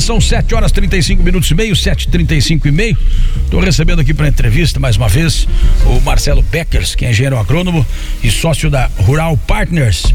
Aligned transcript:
são 0.00 0.20
7 0.20 0.54
horas 0.54 0.72
35 0.72 1.22
minutos 1.22 1.50
e 1.50 1.54
meio, 1.54 1.74
7h35 1.74 2.66
e 2.66 2.70
meio. 2.70 2.96
Estou 3.44 3.60
recebendo 3.60 4.00
aqui 4.00 4.14
para 4.14 4.28
entrevista 4.28 4.80
mais 4.80 4.96
uma 4.96 5.08
vez 5.08 5.46
o 5.84 6.00
Marcelo 6.00 6.42
Beckers, 6.42 6.94
que 6.94 7.04
é 7.04 7.10
engenheiro 7.10 7.38
agrônomo 7.38 7.86
e 8.22 8.30
sócio 8.30 8.70
da 8.70 8.90
Rural 8.98 9.36
Partners. 9.36 10.12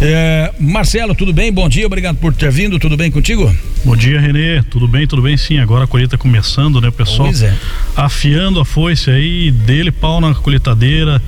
É, 0.00 0.52
Marcelo, 0.58 1.14
tudo 1.14 1.32
bem? 1.32 1.52
Bom 1.52 1.68
dia, 1.68 1.86
obrigado 1.86 2.16
por 2.16 2.32
ter 2.34 2.50
vindo. 2.50 2.78
Tudo 2.78 2.96
bem 2.96 3.10
contigo? 3.10 3.54
Bom 3.86 3.94
dia, 3.94 4.20
Renê. 4.20 4.60
Tudo 4.64 4.88
bem? 4.88 5.06
Tudo 5.06 5.22
bem? 5.22 5.36
Sim, 5.36 5.60
agora 5.60 5.84
a 5.84 5.86
colheita 5.86 6.18
começando, 6.18 6.80
né, 6.80 6.90
pessoal? 6.90 7.28
Pois 7.28 7.40
é. 7.40 7.54
Afiando 7.94 8.58
a 8.58 8.64
foice 8.64 9.08
aí, 9.12 9.52
dele 9.52 9.92
pau 9.92 10.20
na 10.20 10.34
colheitadeira. 10.34 11.22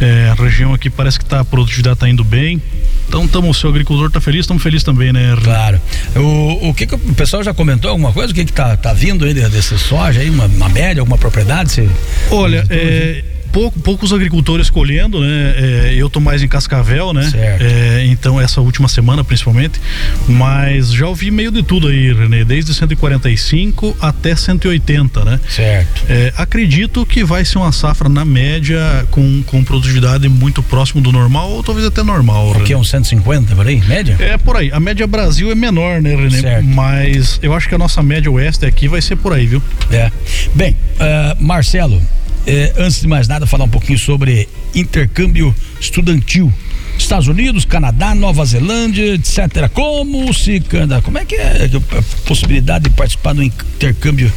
É, 0.00 0.28
a 0.28 0.34
região 0.34 0.74
aqui 0.74 0.90
parece 0.90 1.16
que 1.16 1.24
tá, 1.24 1.38
a 1.38 1.44
produtividade 1.44 1.94
está 1.94 2.08
indo 2.08 2.24
bem. 2.24 2.60
Então, 3.06 3.28
tamo, 3.28 3.48
o 3.48 3.54
seu 3.54 3.70
agricultor 3.70 4.08
está 4.08 4.20
feliz, 4.20 4.40
estamos 4.40 4.60
felizes 4.60 4.82
também, 4.82 5.12
né? 5.12 5.36
Claro. 5.44 5.80
O, 6.16 6.70
o 6.70 6.74
que, 6.74 6.88
que, 6.88 6.94
o 6.96 7.14
pessoal 7.14 7.44
já 7.44 7.54
comentou 7.54 7.88
alguma 7.88 8.12
coisa? 8.12 8.32
O 8.32 8.34
que 8.34 8.46
que 8.46 8.52
tá, 8.52 8.76
tá 8.76 8.92
vindo 8.92 9.24
aí 9.24 9.32
desse 9.32 9.78
soja 9.78 10.22
aí? 10.22 10.28
Uma, 10.28 10.46
uma 10.46 10.68
média, 10.68 11.02
alguma 11.02 11.16
propriedade? 11.16 11.70
Se, 11.70 11.88
Olha, 12.32 12.66
é, 12.68 13.22
pouco, 13.52 13.78
poucos 13.80 14.12
agricultores 14.12 14.70
colhendo, 14.70 15.20
né? 15.20 15.54
É, 15.56 15.94
eu 15.94 16.08
tô 16.08 16.18
mais 16.18 16.42
em 16.42 16.48
Cascavel, 16.48 17.12
né? 17.12 17.30
É, 17.34 18.06
então 18.06 18.40
essa 18.40 18.60
última 18.60 18.88
semana 18.88 19.22
principalmente, 19.22 19.80
mas 20.26 20.92
já 20.92 21.06
ouvi 21.06 21.30
meio 21.30 21.50
de 21.50 21.62
tudo 21.62 21.88
aí, 21.88 22.12
Renê, 22.12 22.44
desde 22.44 22.74
145 22.74 23.96
até 24.00 24.34
180, 24.34 25.24
né? 25.24 25.40
Certo. 25.48 26.04
É, 26.08 26.32
acredito 26.36 27.04
que 27.04 27.22
vai 27.22 27.44
ser 27.44 27.58
uma 27.58 27.72
safra 27.72 28.08
na 28.08 28.24
média 28.24 29.06
com, 29.10 29.42
com 29.44 29.62
produtividade 29.62 30.28
muito 30.28 30.62
próximo 30.62 31.00
do 31.00 31.12
normal 31.12 31.50
ou 31.50 31.62
talvez 31.62 31.86
até 31.86 32.02
normal. 32.02 32.54
Que 32.64 32.72
é 32.72 32.76
uns 32.76 32.88
150 32.88 33.54
por 33.54 33.66
aí, 33.66 33.80
média? 33.82 34.16
É 34.18 34.38
por 34.38 34.56
aí. 34.56 34.70
A 34.72 34.80
média 34.80 35.06
Brasil 35.06 35.50
é 35.50 35.54
menor, 35.54 36.00
né, 36.00 36.14
Renê? 36.14 36.40
Certo. 36.40 36.64
Mas 36.64 37.38
eu 37.42 37.52
acho 37.52 37.68
que 37.68 37.74
a 37.74 37.78
nossa 37.78 38.02
média 38.02 38.30
oeste 38.30 38.64
aqui 38.64 38.88
vai 38.88 39.02
ser 39.02 39.16
por 39.16 39.32
aí, 39.32 39.46
viu? 39.46 39.62
É. 39.90 40.10
Bem, 40.54 40.76
uh, 40.96 41.42
Marcelo, 41.42 42.00
eh, 42.46 42.72
antes 42.76 43.00
de 43.00 43.08
mais 43.08 43.28
nada, 43.28 43.46
falar 43.46 43.64
um 43.64 43.68
pouquinho 43.68 43.98
sobre 43.98 44.48
intercâmbio 44.74 45.54
estudantil. 45.80 46.52
Estados 46.98 47.26
Unidos, 47.26 47.64
Canadá, 47.64 48.14
Nova 48.14 48.44
Zelândia, 48.44 49.14
etc. 49.14 49.68
Como 49.72 50.32
se 50.32 50.62
como 51.02 51.18
é 51.18 51.24
que 51.24 51.34
é 51.34 51.64
a 51.66 52.02
possibilidade 52.26 52.84
de 52.84 52.90
participar 52.90 53.34
do 53.34 53.42
intercâmbio 53.42 54.32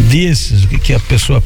desses? 0.00 0.64
O 0.64 0.68
que, 0.68 0.78
que 0.78 0.94
a 0.94 1.00
pessoa 1.00 1.42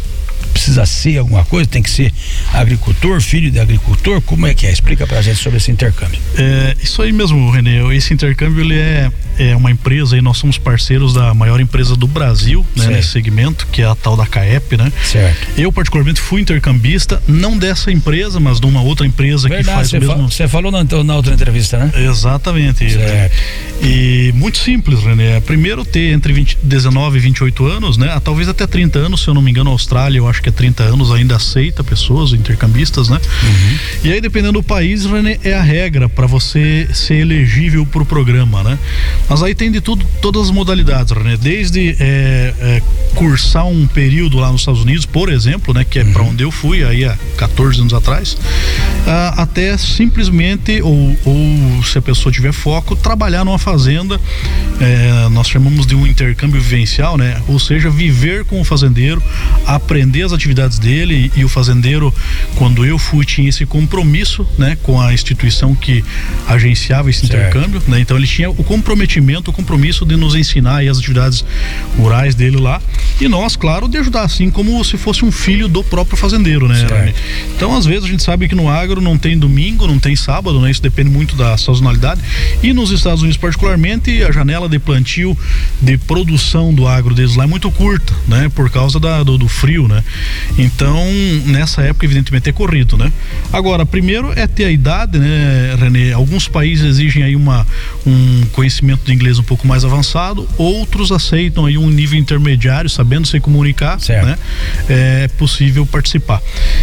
precisa 0.53 0.87
ser 0.87 1.19
alguma 1.19 1.45
coisa? 1.45 1.69
Tem 1.69 1.83
que 1.83 1.91
ser 1.91 2.13
agricultor, 2.53 3.21
filho 3.21 3.51
de 3.51 3.59
agricultor? 3.59 4.21
Como 4.23 4.47
é 4.47 4.55
que 4.55 4.67
é? 4.67 4.73
Explica 4.73 5.07
pra 5.07 5.21
gente 5.21 5.39
sobre 5.39 5.59
esse 5.59 5.71
intercâmbio. 5.71 6.19
É, 6.37 6.77
isso 6.83 7.03
aí 7.03 7.13
mesmo, 7.13 7.51
Renê. 7.51 7.81
Esse 7.95 8.15
intercâmbio 8.15 8.63
ele 8.63 8.77
é, 8.77 9.11
é 9.51 9.57
uma 9.57 9.71
empresa 9.71 10.17
e 10.17 10.21
nós 10.21 10.39
somos 10.39 10.59
parceiros 10.59 11.15
da 11.15 11.35
maior 11.35 11.61
empresa 11.61 11.97
do 11.97 12.07
Brasil, 12.07 12.65
né, 12.77 12.87
nesse 12.87 13.09
segmento, 13.09 13.67
que 13.71 13.83
é 13.83 13.87
a 13.87 13.95
tal 13.95 14.17
da 14.17 14.27
CAEP, 14.27 14.77
né? 14.77 14.93
Certo. 15.05 15.49
Eu, 15.57 15.73
particularmente, 15.73 16.21
fui 16.21 16.41
intercambista, 16.41 17.23
não 17.27 17.57
dessa 17.57 17.91
empresa, 17.91 18.39
mas 18.39 18.61
de 18.61 18.67
uma 18.67 18.83
outra 18.83 19.07
empresa 19.07 19.49
Verdade, 19.49 19.69
que 19.69 19.75
faz 19.75 19.93
o 19.93 19.99
mesmo. 19.99 20.31
Você 20.31 20.49
falou 20.49 20.71
na, 20.71 20.85
na, 21.05 21.17
outra 21.17 21.35
entrevista, 21.35 21.79
né? 21.79 21.93
Exatamente. 21.97 22.91
Certo. 22.91 23.37
E 23.83 24.33
muito 24.35 24.59
simples, 24.59 25.03
Renê. 25.03 25.41
Primeiro 25.41 25.85
ter 25.85 26.13
entre 26.13 26.33
20, 26.33 26.59
19 26.63 27.17
e 27.17 27.21
28 27.21 27.67
anos, 27.67 27.97
né? 27.97 28.21
Talvez 28.23 28.49
até 28.49 28.67
30 28.67 28.99
anos, 28.99 29.23
se 29.23 29.29
eu 29.29 29.35
não 29.35 29.43
me 29.43 29.51
engano, 29.51 29.71
a 29.71 29.73
Austrália, 29.73 30.19
eu 30.19 30.29
acho 30.29 30.43
que 30.43 30.49
é 30.49 30.53
30 30.53 30.85
anos, 30.85 31.11
ainda 31.11 31.37
aceita 31.37 31.83
pessoas, 31.83 32.33
intercambistas, 32.33 33.09
né? 33.09 33.19
Uhum. 33.43 33.79
E 34.05 34.13
aí, 34.13 34.21
dependendo 34.21 34.53
do 34.53 34.63
país, 34.63 35.05
René, 35.05 35.39
é 35.43 35.55
a 35.55 35.63
regra 35.63 36.09
para 36.09 36.27
você 36.27 36.89
ser 36.93 37.17
elegível 37.17 37.85
para 37.87 38.03
o 38.03 38.07
programa, 38.07 38.63
né? 38.63 38.79
Mas 39.33 39.43
aí 39.43 39.55
tem 39.55 39.71
de 39.71 39.81
tudo, 39.81 40.05
todas 40.21 40.43
as 40.43 40.51
modalidades, 40.51 41.11
René. 41.11 41.39
Desde 41.39 41.97
é, 41.99 42.53
é, 42.61 42.83
cursar 43.15 43.67
um 43.67 43.87
período 43.87 44.37
lá 44.37 44.53
nos 44.53 44.61
Estados 44.61 44.83
Unidos, 44.83 45.07
por 45.07 45.33
exemplo, 45.33 45.73
né? 45.73 45.87
Que 45.89 46.01
é 46.01 46.03
uhum. 46.03 46.13
para 46.13 46.23
onde 46.23 46.45
eu 46.45 46.51
fui 46.51 46.85
aí 46.85 47.07
há 47.07 47.17
14 47.39 47.81
anos 47.81 47.95
atrás, 47.95 48.37
a, 49.07 49.43
até 49.43 49.75
simplesmente, 49.79 50.83
ou, 50.83 51.17
ou 51.25 51.83
se 51.83 51.97
a 51.97 52.03
pessoa 52.03 52.31
tiver 52.31 52.53
foco, 52.53 52.95
trabalhar 52.95 53.43
numa 53.43 53.59
fazenda. 53.59 54.21
É, 54.79 55.31
nós 55.31 55.49
chamamos 55.49 55.87
de 55.87 55.95
um 55.95 56.07
intercâmbio 56.07 56.61
vivencial, 56.61 57.17
né? 57.17 57.41
Ou 57.49 57.59
seja, 57.59 57.89
viver 57.89 58.45
com 58.45 58.61
o 58.61 58.65
fazendeiro, 58.65 59.23
aprender 59.65 60.25
as 60.25 60.33
atividades 60.35 60.79
dele 60.79 61.31
e, 61.35 61.41
e 61.41 61.45
o 61.45 61.49
fazendeiro, 61.49 62.13
quando 62.57 62.85
eu 62.85 62.99
fui, 62.99 63.25
tinha 63.25 63.49
esse 63.49 63.65
compromisso, 63.65 64.47
né? 64.59 64.77
Com 64.83 65.01
a 65.01 65.15
instituição 65.15 65.75
que 65.75 66.05
agenciava 66.47 67.09
esse 67.09 67.27
certo. 67.27 67.35
intercâmbio, 67.35 67.83
né? 67.89 67.99
Então 67.99 68.19
ele 68.19 68.27
tinha 68.27 68.51
o 68.51 68.63
comprometimento, 68.63 69.12
o 69.21 69.53
compromisso 69.53 70.05
de 70.05 70.17
nos 70.17 70.35
ensinar 70.35 70.83
as 70.83 70.99
atividades 70.99 71.45
rurais 71.97 72.35
dele 72.35 72.57
lá 72.57 72.81
e 73.21 73.29
nós, 73.29 73.57
claro, 73.57 73.89
de 73.89 73.99
ajudar 73.99 74.23
assim 74.23 74.51
como 74.51 74.83
se 74.85 74.97
fosse 74.97 75.25
um 75.25 75.33
filho 75.33 75.69
do 75.69 75.83
próprio 75.85 76.17
fazendeiro, 76.17 76.69
né? 76.69 76.87
Certo. 76.87 77.15
Então 77.57 77.77
às 77.77 77.85
vezes 77.85 78.05
a 78.05 78.09
gente 78.09 78.23
sabe 78.23 78.49
que 78.49 78.55
no 78.55 78.69
agro 78.69 79.01
não 79.01 79.19
tem 79.19 79.39
domingo, 79.39 79.87
não 79.87 79.99
tem 79.99 80.17
sábado, 80.17 80.61
né? 80.61 80.71
Isso 80.71 80.83
depende 80.83 81.11
muito 81.11 81.37
da 81.37 81.57
sazonalidade 81.57 82.21
e 82.63 82.73
nos 82.73 82.91
Estados 82.91 83.23
Unidos 83.23 83.37
particularmente 83.37 84.23
a 84.23 84.33
janela 84.33 84.69
de 84.69 84.79
plantio 84.79 85.37
de 85.81 85.99
produção 85.99 86.73
do 86.73 86.87
agro 86.87 87.15
deles 87.15 87.37
lá 87.37 87.45
é 87.45 87.47
muito 87.47 87.71
curta, 87.71 88.13
né? 88.27 88.49
Por 88.55 88.71
causa 88.71 88.99
da, 88.99 89.23
do, 89.23 89.39
do 89.39 89.49
frio, 89.49 89.89
né? 89.89 90.03
Então, 90.59 91.05
nessa 91.47 91.83
época, 91.83 92.07
evidentemente, 92.07 92.49
é 92.49 92.53
corrido, 92.53 92.97
né? 92.97 93.13
Agora, 93.53 93.85
primeiro 93.85 94.33
é 94.35 94.47
ter 94.47 94.65
a 94.65 94.71
idade, 94.71 95.19
né, 95.19 95.77
René? 95.79 96.13
Alguns 96.13 96.49
países 96.49 96.85
exigem 96.85 97.23
aí 97.23 97.37
uma, 97.37 97.67
um 98.07 98.43
conhecimento 98.53 99.02
de 99.05 99.13
inglês 99.13 99.39
um 99.39 99.43
pouco 99.43 99.67
mais 99.67 99.85
avançado, 99.85 100.49
outros 100.57 101.13
aceitam 101.13 101.67
aí 101.67 101.77
um 101.77 101.89
nível 101.91 102.19
intermediário, 102.19 102.89
sabendo 102.89 103.27
se 103.27 103.41
comunicar, 103.41 104.01
certo. 104.01 104.27
né? 104.27 104.39
É 104.89 105.29
possível 105.39 105.85
participar. 105.87 106.41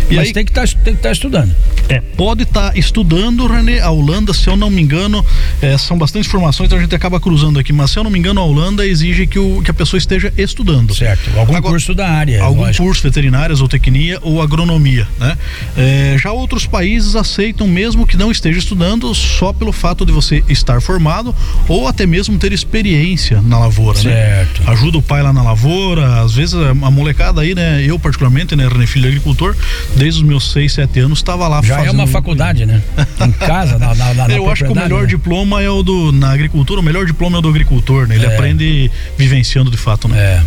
E 0.10 0.16
Mas 0.16 0.28
aí, 0.28 0.34
tem 0.34 0.46
que 0.46 0.52
tá, 0.52 0.64
estar 0.64 0.94
tá 0.94 1.12
estudando. 1.12 1.54
É, 1.88 2.00
pode 2.00 2.44
estar 2.44 2.72
tá 2.72 2.78
estudando, 2.78 3.48
René. 3.48 3.80
A 3.80 3.90
Holanda, 3.90 4.34
se 4.34 4.48
eu 4.48 4.56
não 4.56 4.70
me 4.70 4.82
engano, 4.82 5.26
é, 5.62 5.78
são 5.78 5.98
bastante 5.98 6.28
informações, 6.28 6.68
então 6.68 6.78
a 6.78 6.82
gente 6.82 6.96
acaba 6.96 7.20
cruzando 7.20 7.60
aqui, 7.60 7.72
mas 7.74 7.92
se 7.92 8.00
eu 8.00 8.04
não 8.04 8.12
me 8.12 8.20
engano, 8.20 8.40
a 8.40 8.44
Holanda 8.44 8.86
exige 8.86 9.26
que, 9.26 9.40
o, 9.40 9.62
que 9.64 9.72
a 9.72 9.74
pessoa 9.74 9.98
esteja 9.98 10.34
estudando. 10.38 10.94
Certo. 10.96 11.30
Algum 11.38 11.56
Agora, 11.56 11.74
curso 11.74 11.94
da 11.94 12.10
área. 12.10 12.44
Algum 12.44 12.62
lógico. 12.62 12.84
curso 12.84 13.02
veterinária, 13.02 13.56
zootecnia 13.56 14.20
ou 14.22 14.42
agronomia, 14.42 15.08
né? 15.20 15.38
É, 15.78 16.16
já 16.18 16.32
outros 16.32 16.66
países 16.66 17.16
aceitam 17.16 17.68
mesmo 17.68 18.06
que 18.06 18.18
não 18.18 18.32
esteja 18.32 18.60
estudando 18.60 19.14
só 19.14 19.54
pelo 19.54 19.72
fato 19.72 20.06
de 20.06 20.12
você 20.12 20.44
estar 20.50 20.82
formado 20.82 21.36
ou 21.68 21.88
até 21.88 22.06
mesmo 22.10 22.38
ter 22.38 22.52
experiência 22.52 23.42
na 23.42 23.60
lavoura, 23.60 23.98
né? 24.00 24.14
certo. 24.16 24.64
né? 24.64 24.72
Ajuda 24.72 24.98
o 24.98 25.02
pai 25.02 25.22
lá 25.22 25.32
na 25.32 25.44
lavoura, 25.44 26.22
às 26.22 26.34
vezes 26.34 26.56
a 26.56 26.92
molecada 26.92 27.42
aí, 27.42 27.56
né? 27.56 27.84
Eu 27.86 27.98
particularmente, 28.00 28.56
né, 28.56 28.68
René 28.68 28.88
Filho 28.88 29.08
agricultor, 29.08 29.56
desde 29.96 30.22
os 30.22 30.28
meus 30.28 30.52
6, 30.52 30.74
7 30.74 31.00
anos 31.00 31.20
estava 31.20 31.48
lá 31.48 31.62
Já 31.62 31.86
é 31.86 31.92
uma 31.92 32.08
faculdade, 32.08 32.66
né? 32.66 32.82
Em 33.22 33.32
casa, 33.32 33.78
na, 33.78 33.94
na, 33.96 34.14
na 34.14 34.30
Eu 34.30 34.50
acho 34.50 34.66
que 34.66 34.72
o 34.72 34.76
melhor 34.76 35.04
né? 35.04 35.08
diploma 35.08 35.62
é 35.62 35.70
o 35.70 35.84
do 35.84 36.12
na 36.12 36.32
agricultura, 36.32 36.80
o 36.82 36.84
melhor 36.84 37.06
diploma 37.06 37.38
é 37.38 37.40
o 37.40 37.42
do 37.42 37.50
agricultor, 37.50 38.08
né? 38.08 38.16
Ele 38.16 38.26
é. 38.26 38.34
aprende 38.34 38.92
vivenciando 39.18 39.70
de 39.70 39.78
fato, 39.78 40.08
né? 40.08 40.18
É. 40.18 40.42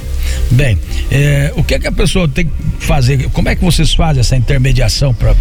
Bem, 0.50 0.78
é, 1.10 1.52
o 1.56 1.64
que 1.64 1.74
é 1.74 1.78
que 1.78 1.86
a 1.86 1.92
pessoa 1.92 2.28
tem 2.28 2.46
que 2.46 2.52
fazer? 2.80 3.28
Como 3.30 3.48
é 3.48 3.54
que 3.54 3.64
vocês 3.64 3.94
fazem 3.94 4.20
essa 4.20 4.36
intermediação 4.36 5.14
para 5.14 5.32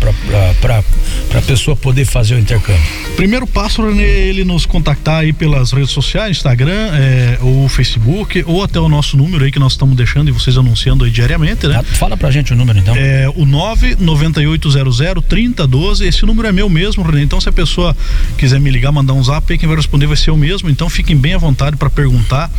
a 1.37 1.41
pessoa 1.41 1.75
poder 1.75 2.05
fazer 2.05 2.35
o 2.35 2.39
intercâmbio? 2.39 2.81
Primeiro 3.15 3.45
passo 3.45 3.83
é 3.87 4.01
ele 4.01 4.43
nos 4.43 4.65
contactar 4.65 5.19
aí 5.19 5.33
pelas 5.33 5.71
redes 5.71 5.91
sociais, 5.91 6.37
Instagram, 6.37 6.91
é, 6.93 7.37
ou 7.41 7.67
Facebook, 7.67 8.43
ou 8.47 8.63
até 8.63 8.79
o 8.79 8.87
nosso 8.87 9.17
número 9.17 9.43
aí 9.43 9.51
que 9.51 9.59
nós 9.59 9.73
estamos 9.73 9.95
deixando 9.95 10.29
e 10.29 10.31
vocês 10.31 10.57
anunciando 10.57 11.03
aí 11.03 11.11
diariamente, 11.11 11.67
né? 11.67 11.77
Ah, 11.79 11.83
fala 11.83 12.15
pra 12.15 12.31
gente 12.31 12.53
o 12.53 12.55
número 12.55 12.79
então. 12.79 12.95
É 12.95 13.27
o 13.35 13.45
99800 13.45 15.23
3012. 15.27 16.05
Esse 16.05 16.25
número 16.25 16.47
é 16.47 16.51
meu 16.51 16.69
mesmo, 16.69 17.03
René. 17.03 17.23
Então, 17.23 17.39
se 17.39 17.49
a 17.49 17.51
pessoa 17.51 17.95
quiser 18.37 18.59
me 18.59 18.69
ligar, 18.69 18.91
mandar 18.91 19.13
um 19.13 19.23
zap, 19.23 19.51
aí 19.51 19.57
quem 19.57 19.67
vai 19.67 19.77
responder 19.77 20.07
vai 20.07 20.17
ser 20.17 20.29
eu 20.29 20.37
mesmo. 20.37 20.69
Então, 20.69 20.89
fiquem 20.89 21.17
bem 21.17 21.33
à 21.33 21.37
vontade 21.37 21.75
para 21.77 21.89
perguntar. 21.89 22.51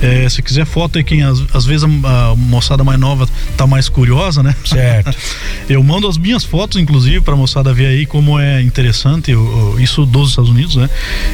É, 0.00 0.28
se 0.28 0.42
quiser 0.42 0.64
foto 0.64 0.98
aí, 0.98 1.04
quem 1.04 1.22
às, 1.22 1.61
às 1.62 1.66
vezes 1.66 1.84
a, 1.84 1.86
a, 2.32 2.36
moçada 2.36 2.82
mais 2.84 2.98
nova 2.98 3.28
tá 3.56 3.66
mais 3.66 3.88
curiosa, 3.88 4.42
né? 4.42 4.54
Certo. 4.64 5.16
eu 5.68 5.82
mando 5.82 6.08
as 6.08 6.18
minhas 6.18 6.44
fotos, 6.44 6.80
inclusive, 6.80 7.20
para 7.20 7.34
a 7.34 7.36
moçada 7.36 7.72
ver 7.72 7.86
aí 7.86 8.04
como 8.04 8.38
é 8.38 8.60
interessante 8.60 9.30
eu, 9.30 9.74
eu, 9.74 9.80
isso 9.80 10.04
dos 10.04 10.30
Estados 10.30 10.50
Unidos, 10.50 10.76
né? 10.76 10.90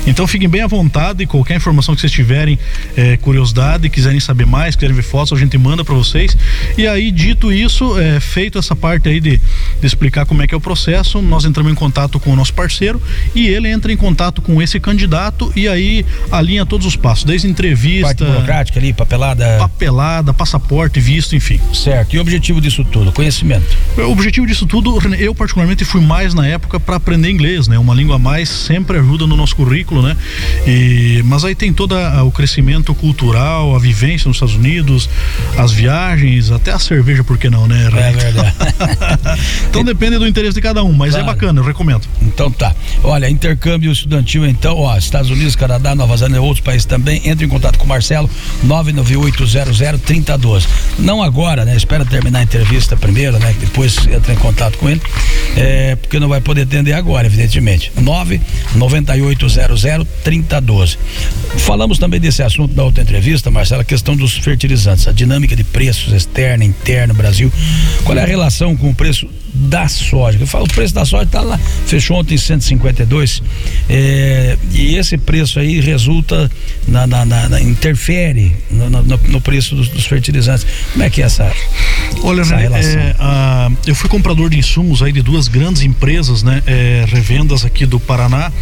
Então, 0.07 0.27
fiquem 0.27 0.49
bem 0.49 0.63
à 0.63 0.67
vontade. 0.67 1.27
Qualquer 1.27 1.57
informação 1.57 1.95
que 1.95 2.01
vocês 2.01 2.13
tiverem, 2.13 2.59
é, 2.97 3.17
curiosidade, 3.17 3.89
quiserem 3.89 4.21
saber 4.21 4.47
mais, 4.47 4.77
quiserem 4.77 4.95
ver 4.95 5.03
fotos, 5.03 5.33
a 5.33 5.41
gente 5.41 5.57
manda 5.57 5.85
para 5.85 5.95
vocês. 5.95 6.37
E 6.77 6.87
aí, 6.87 7.11
dito 7.11 7.53
isso, 7.53 7.99
é, 7.99 8.21
feito 8.21 8.59
essa 8.59 8.77
parte 8.77 9.09
aí 9.09 9.21
de, 9.21 9.39
de 9.81 9.87
explicar 9.87 10.27
como 10.27 10.43
é 10.43 10.47
que 10.47 10.55
é 10.55 10.57
o 10.57 10.61
processo, 10.61 11.23
nós 11.23 11.45
entramos 11.45 11.73
em 11.73 11.75
contato 11.75 12.21
com 12.21 12.33
o 12.33 12.37
nosso 12.37 12.53
parceiro 12.53 13.01
e 13.35 13.49
ele 13.49 13.69
entra 13.69 13.93
em 13.93 13.97
contato 13.97 14.43
com 14.43 14.61
esse 14.61 14.79
candidato 14.79 15.53
e 15.57 15.67
aí 15.67 16.05
alinha 16.31 16.67
todos 16.67 16.87
os 16.87 16.97
passos, 16.97 17.25
desde 17.25 17.49
entrevista. 17.49 18.07
Parte 18.07 18.25
burocrática 18.25 18.79
ali, 18.79 18.93
papelada. 18.93 19.57
Papelada 19.59 20.18
entrada, 20.19 20.35
passaporte, 20.35 21.01
visto, 21.01 21.35
enfim. 21.37 21.61
Certo. 21.73 22.15
E 22.15 22.19
o 22.19 22.21
objetivo 22.21 22.61
disso 22.61 22.85
tudo? 22.85 23.13
Conhecimento. 23.13 23.65
O 23.97 24.11
objetivo 24.11 24.47
disso 24.47 24.67
tudo, 24.67 24.99
eu 25.17 25.35
particularmente 25.35 25.85
fui 25.85 26.01
mais 26.01 26.35
na 26.35 26.47
época 26.47 26.79
para 26.81 26.97
aprender 26.97 27.31
inglês, 27.31 27.69
né? 27.69 27.79
Uma 27.79 27.95
língua 27.95 28.17
a 28.17 28.19
mais 28.19 28.49
sempre 28.49 28.99
ajuda 28.99 29.27
no 29.27 29.37
nosso 29.37 29.55
currículo, 29.55 30.03
né? 30.03 30.17
E, 30.67 31.23
mas 31.25 31.45
aí 31.45 31.55
tem 31.55 31.73
todo 31.73 31.95
o 32.25 32.31
crescimento 32.31 32.95
cultural, 32.95 33.75
a 33.75 33.79
vivência 33.79 34.29
nos 34.29 34.37
Estados 34.37 34.55
Unidos, 34.55 35.09
as 35.57 35.73
viagens, 35.73 36.51
até 36.51 36.73
a 36.73 36.79
cerveja, 36.79 37.23
por 37.23 37.39
que 37.39 37.49
não, 37.49 37.67
né? 37.67 37.87
É 37.87 38.13
verdade. 38.13 38.55
então 39.69 39.85
depende 39.85 40.19
do 40.19 40.27
interesse 40.27 40.55
de 40.55 40.61
cada 40.61 40.83
um, 40.83 40.93
mas 40.93 41.15
é 41.15 41.19
claro. 41.19 41.25
é 41.25 41.35
bacana, 41.35 41.61
eu 41.61 41.65
recomendo. 41.65 42.03
Então 42.23 42.51
tá. 42.51 42.75
Olha, 43.03 43.29
intercâmbio 43.29 43.93
estudantil, 43.93 44.47
então, 44.47 44.77
ó, 44.77 44.97
Estados 44.97 45.31
Unidos, 45.31 45.55
Canadá, 45.55 45.95
Nova 45.95 46.17
Zelândia, 46.17 46.43
outros 46.43 46.65
países 46.65 46.85
também. 46.85 47.23
Entre 47.25 47.47
em 47.47 47.49
contato 47.49 47.79
com 47.79 47.85
o 47.85 47.89
Marcelo, 47.89 48.29
998003012. 50.09 50.67
Não 50.99 51.23
agora, 51.23 51.65
né? 51.65 51.77
Espera 51.77 52.05
terminar 52.05 52.41
a 52.41 52.43
entrevista 52.43 52.97
primeiro, 52.97 53.39
né? 53.39 53.55
Depois 53.61 53.97
entra 54.07 54.33
em 54.33 54.37
contato 54.37 54.77
com 54.79 54.89
ele, 54.89 55.01
é, 55.57 55.95
porque 55.97 56.19
não 56.19 56.29
vai 56.29 56.41
poder 56.41 56.63
atender 56.63 56.95
agora, 56.95 57.27
evidentemente. 57.27 57.93
998003012. 58.01 60.97
Falamos 61.59 61.99
também 61.99 62.19
desse 62.21 62.43
assunto 62.43 62.75
na 62.75 62.85
outra 62.85 63.03
entrevista, 63.03 63.51
Marcelo, 63.51 63.83
a 63.83 63.85
questão 63.85 64.17
dos 64.17 64.39
fertilizantes, 64.39 65.07
a 65.07 65.13
dinâmica 65.13 65.55
de 65.55 65.65
preços 65.65 66.11
externo, 66.13 66.65
interno, 66.65 67.13
Brasil. 67.15 67.53
Qual 68.05 68.17
é 68.17 68.23
a 68.23 68.27
relação 68.27 68.75
com 68.77 68.89
o 68.91 68.95
preço 68.95 69.29
da 69.59 69.89
soja. 69.89 70.39
Eu 70.39 70.47
falo, 70.47 70.65
o 70.65 70.69
preço 70.69 70.95
da 70.95 71.05
soja 71.05 71.25
está 71.25 71.41
lá, 71.41 71.59
fechou 71.87 72.19
ontem 72.19 72.35
em 72.35 72.39
152. 72.39 73.43
É, 73.89 74.57
e 74.73 74.97
esse 74.97 75.19
preço 75.19 75.59
aí 75.59 75.81
resulta 75.81 76.51
na, 76.87 77.07
na, 77.07 77.25
na, 77.25 77.49
na 77.49 77.61
interfere 77.61 78.55
no, 78.71 78.89
no, 78.89 79.03
no 79.03 79.41
preço 79.41 79.75
dos, 79.75 79.89
dos, 79.89 80.07
fertilizantes. 80.07 80.67
Como 80.93 81.05
é 81.05 81.11
que 81.11 81.23
é 81.23 81.25
essa, 81.25 81.53
Olha, 82.23 82.43
essa 82.43 82.57
relação? 82.57 83.01
É, 83.01 83.17
a, 83.19 83.71
eu 83.87 83.95
fui 83.95 84.09
comprador 84.09 84.51
de 84.51 84.59
insumos 84.59 85.03
aí 85.03 85.13
de 85.13 85.23
duas 85.23 85.49
grandes 85.49 85.83
empresas, 85.83 86.43
né? 86.43 86.63
É, 86.67 87.05
revendas 87.09 87.65
aqui 87.65 87.85
do 87.85 87.99
Paraná. 87.99 88.53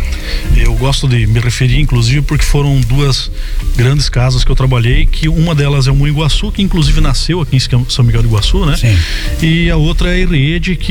Eu 0.56 0.75
gosto 0.75 1.06
de 1.06 1.26
me 1.26 1.40
referir, 1.40 1.81
inclusive, 1.81 2.22
porque 2.22 2.44
foram 2.44 2.81
duas 2.81 3.31
grandes 3.76 4.08
casas 4.08 4.44
que 4.44 4.50
eu 4.50 4.56
trabalhei, 4.56 5.06
que 5.06 5.28
uma 5.28 5.54
delas 5.54 5.87
é 5.87 5.90
o 5.90 5.96
Moinguaçu, 5.96 6.50
que 6.50 6.62
inclusive 6.62 7.00
nasceu 7.00 7.40
aqui 7.40 7.56
em 7.56 7.60
São 7.88 8.04
Miguel 8.04 8.22
do 8.22 8.28
Iguaçu, 8.28 8.64
né? 8.64 8.76
Sim. 8.76 8.96
E 9.42 9.70
a 9.70 9.76
outra 9.76 10.10
é 10.10 10.14
a 10.14 10.19
Irede, 10.19 10.76
que 10.76 10.86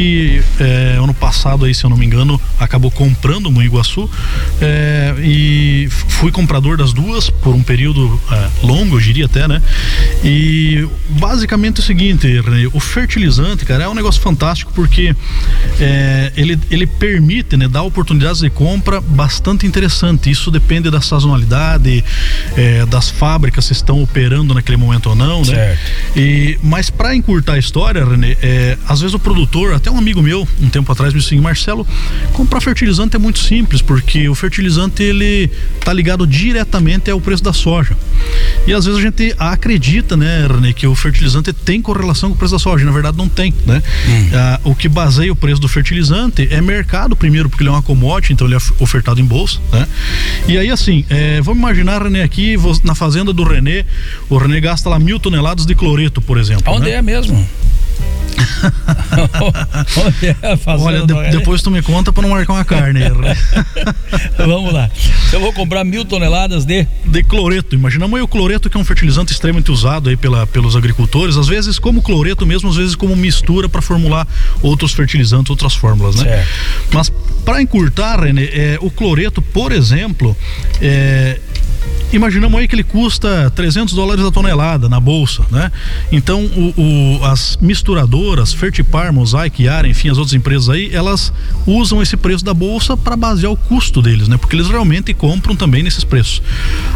é, 0.60 0.98
ano 1.02 1.14
passado 1.14 1.66
aí, 1.66 1.74
se 1.74 1.84
eu 1.84 1.90
não 1.90 1.98
me 1.98 2.06
engano, 2.06 2.40
acabou 2.60 2.92
comprando 2.92 3.48
o 3.48 3.52
Moinguaçu 3.52 4.10
é, 4.62 5.14
e 5.20 5.88
fui 5.90 6.32
comprador 6.32 6.78
das 6.78 6.94
duas 6.94 7.30
por 7.30 7.56
um 7.56 7.64
período 7.64 8.20
é, 8.32 8.50
longo, 8.66 8.96
eu 8.96 9.02
diria 9.02 9.26
até, 9.26 9.48
né? 9.48 9.62
E 10.24 10.88
basicamente 11.10 11.80
é 11.80 11.84
o 11.84 11.86
seguinte, 11.86 12.28
o 12.74 12.80
fertilizante, 12.80 13.66
cara, 13.66 13.84
é 13.84 13.88
um 13.88 13.94
negócio 13.94 14.22
fantástico 14.22 14.72
porque 14.74 15.16
ele, 16.36 16.60
ele 16.70 16.88
permite, 16.88 17.56
né, 17.56 17.68
dar 17.68 17.84
oportunidades 17.84 18.42
de 18.42 18.50
compra 18.50 19.00
bastante 19.00 19.66
interessante. 19.66 20.30
Isso 20.30 20.50
depende 20.52 20.90
da 20.90 21.02
sazonalidade, 21.02 22.04
das 22.90 23.10
fábricas 23.10 23.66
se 23.66 23.74
estão 23.74 24.02
operando 24.02 24.54
naquele 24.54 24.78
momento 24.78 25.10
ou 25.10 25.16
não, 25.16 25.40
né? 25.40 25.46
Certo. 25.46 25.80
E, 26.16 26.60
mas 26.64 26.90
para 26.90 27.16
encurtar 27.16 27.54
a 27.54 27.60
história, 27.60 28.04
René, 28.04 28.36
às 28.88 29.02
vezes 29.02 29.14
o 29.14 29.20
produtor 29.20 29.74
até 29.86 29.92
um 29.92 30.00
amigo 30.00 30.20
meu, 30.20 30.48
um 30.60 30.68
tempo 30.68 30.92
atrás, 30.92 31.14
me 31.14 31.20
disse 31.20 31.36
assim, 31.36 31.42
Marcelo, 31.42 31.86
comprar 32.34 32.60
fertilizante 32.60 33.16
é 33.16 33.20
muito 33.20 33.38
simples, 33.38 33.84
porque 33.84 34.28
o 34.28 34.34
fertilizante 34.34 35.04
ele 35.04 35.52
tá 35.84 35.94
ligado 35.94 36.26
diretamente 36.26 37.12
ao 37.12 37.22
preço 37.22 37.44
da 37.44 37.54
soja. 37.54 37.96
E 38.66 38.74
às 38.74 38.86
vezes 38.86 39.00
a 39.00 39.04
gente 39.04 39.36
acredita, 39.38 40.18
né, 40.18 40.48
René, 40.48 40.74
que 40.74 40.88
o 40.88 40.96
fertilizante 40.96 41.54
tem 41.54 41.84
correlação 41.84 42.30
com 42.30 42.36
o 42.36 42.38
preço 42.40 42.56
da 42.56 42.60
soja. 42.60 42.84
Na 42.84 42.92
verdade, 42.92 43.16
não 43.16 43.30
tem, 43.30 43.54
né? 43.68 43.84
Hum. 44.08 44.30
Ah, 44.34 44.60
o 44.64 44.74
que 44.74 44.90
baseia 44.90 45.32
o 45.32 45.36
preço 45.36 45.62
do 45.62 45.68
fertilizante 45.68 46.48
é 46.50 46.60
mercado, 46.62 47.16
primeiro, 47.16 47.48
porque 47.48 47.62
ele 47.62 47.70
é 47.70 47.72
uma 47.72 47.84
commodity, 47.84 48.34
então 48.34 48.48
ele 48.48 48.56
é 48.56 48.60
ofertado 48.80 49.22
em 49.22 49.26
bolsa, 49.26 49.60
né? 49.72 49.88
E 50.48 50.58
aí, 50.58 50.72
assim, 50.72 51.06
é, 51.12 51.40
vamos 51.42 51.60
imaginar, 51.60 52.02
René, 52.02 52.24
aqui 52.24 52.56
na 52.84 52.96
fazenda 52.96 53.32
do 53.32 53.44
René, 53.44 53.86
o 54.30 54.38
René 54.38 54.60
gasta 54.60 54.90
lá 54.90 54.98
mil 54.98 55.20
toneladas 55.20 55.64
de 55.64 55.76
cloreto, 55.76 56.22
por 56.22 56.40
exemplo. 56.40 56.74
Onde 56.74 56.86
né? 56.86 56.94
é 56.94 57.02
mesmo? 57.04 57.48
Olha, 60.80 61.06
de, 61.06 61.38
depois 61.38 61.62
tu 61.62 61.72
me 61.72 61.82
conta 61.82 62.12
para 62.12 62.22
não 62.22 62.30
marcar 62.30 62.54
uma 62.54 62.66
carne. 62.66 63.02
Vamos 64.38 64.74
lá. 64.74 64.90
Eu 65.32 65.40
vou 65.40 65.54
comprar 65.54 65.84
mil 65.84 66.06
toneladas 66.06 66.66
de 66.66 66.88
de 67.06 67.24
cloreto. 67.24 67.76
Imagina 67.76 68.06
o 68.06 68.28
cloreto 68.28 68.70
que 68.70 68.78
é 68.78 68.80
um 68.80 68.84
fertilizante 68.84 69.32
extremamente 69.32 69.72
usado 69.72 70.10
aí 70.10 70.18
pela, 70.18 70.46
pelos 70.48 70.76
agricultores, 70.76 71.38
às 71.38 71.48
vezes 71.48 71.80
como 71.80 72.02
cloreto 72.02 72.46
mesmo, 72.46 72.70
às 72.70 72.76
vezes 72.76 72.96
como 72.96 73.16
mistura 73.16 73.70
para 73.70 73.82
formular 73.82 74.28
outros 74.62 74.94
fertilizantes, 74.94 75.50
outras 75.50 75.76
fórmulas, 75.76 76.16
né? 76.16 76.24
Certo. 76.24 76.50
Mas 76.94 77.12
para 77.44 77.62
encurtar, 77.62 78.20
René, 78.20 78.46
é, 78.46 78.78
o 78.82 78.90
cloreto, 78.90 79.42
por 79.42 79.72
exemplo, 79.72 80.36
é, 80.82 81.40
imaginamos 82.12 82.60
aí 82.60 82.68
que 82.68 82.76
ele 82.76 82.84
custa 82.84 83.52
300 83.56 83.94
dólares 83.94 84.24
a 84.24 84.32
tonelada 84.32 84.88
na 84.88 85.00
bolsa, 85.00 85.44
né? 85.52 85.72
Então, 86.12 86.44
o, 86.46 86.82
o, 86.82 87.26
as 87.26 87.58
misturadoras, 87.62 88.54
Fertipar, 88.54 89.12
Mosaic, 89.12 89.64
Yara, 89.64 89.88
enfim, 89.88 90.10
as 90.10 90.18
outras 90.18 90.34
empresas 90.34 90.70
aí, 90.70 90.94
elas 90.94 91.34
usam 91.66 92.02
esse 92.02 92.16
preço 92.16 92.44
da 92.44 92.54
bolsa 92.54 92.96
para 92.96 93.16
basear 93.16 93.52
o 93.52 93.58
custo 93.58 94.02
deles, 94.02 94.28
né? 94.28 94.38
Porque 94.38 94.56
eles 94.56 94.70
realmente 94.70 95.14
compram 95.14 95.56
também 95.56 95.84
nesses 95.84 96.04
preços. 96.04 96.42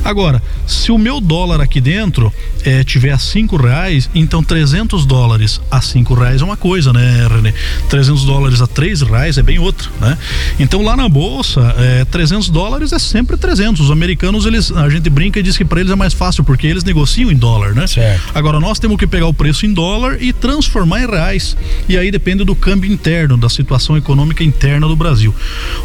Agora, 0.03 0.41
se 0.65 0.91
o 0.91 0.97
meu 0.97 1.19
dólar 1.19 1.61
aqui 1.61 1.81
dentro 1.81 2.33
é, 2.63 2.83
tiver 2.83 3.11
a 3.11 3.17
cinco 3.17 3.57
reais, 3.57 4.09
então 4.13 4.43
300 4.43 5.05
dólares 5.05 5.59
a 5.69 5.81
cinco 5.81 6.13
reais 6.13 6.41
é 6.41 6.45
uma 6.45 6.57
coisa, 6.57 6.93
né, 6.93 7.27
René? 7.27 7.53
300 7.89 8.23
dólares 8.23 8.61
a 8.61 8.67
três 8.67 9.01
reais 9.01 9.37
é 9.37 9.43
bem 9.43 9.59
outra, 9.59 9.89
né? 9.99 10.17
Então, 10.59 10.81
lá 10.81 10.95
na 10.95 11.09
bolsa, 11.09 11.73
é, 11.77 12.05
300 12.05 12.49
dólares 12.49 12.93
é 12.93 12.99
sempre 12.99 13.37
300. 13.37 13.81
Os 13.81 13.91
americanos, 13.91 14.45
eles, 14.45 14.71
a 14.85 14.89
gente 14.89 15.09
brinca 15.09 15.39
e 15.39 15.43
diz 15.43 15.57
que 15.57 15.65
para 15.65 15.79
eles 15.79 15.91
é 15.91 15.95
mais 15.95 16.13
fácil, 16.13 16.43
porque 16.43 16.67
eles 16.67 16.83
negociam 16.83 17.31
em 17.31 17.35
dólar, 17.35 17.73
né? 17.73 17.87
Certo. 17.87 18.31
Agora 18.33 18.59
nós 18.59 18.79
temos 18.79 18.97
que 18.97 19.07
pegar 19.07 19.27
o 19.27 19.33
preço 19.33 19.65
em 19.65 19.73
dólar 19.73 20.21
e 20.21 20.31
transformar 20.33 21.01
em 21.01 21.07
reais. 21.07 21.55
E 21.87 21.97
aí 21.97 22.11
depende 22.11 22.43
do 22.43 22.55
câmbio 22.55 22.91
interno, 22.91 23.37
da 23.37 23.49
situação 23.49 23.97
econômica 23.97 24.43
interna 24.43 24.87
do 24.87 24.95
Brasil. 24.95 25.33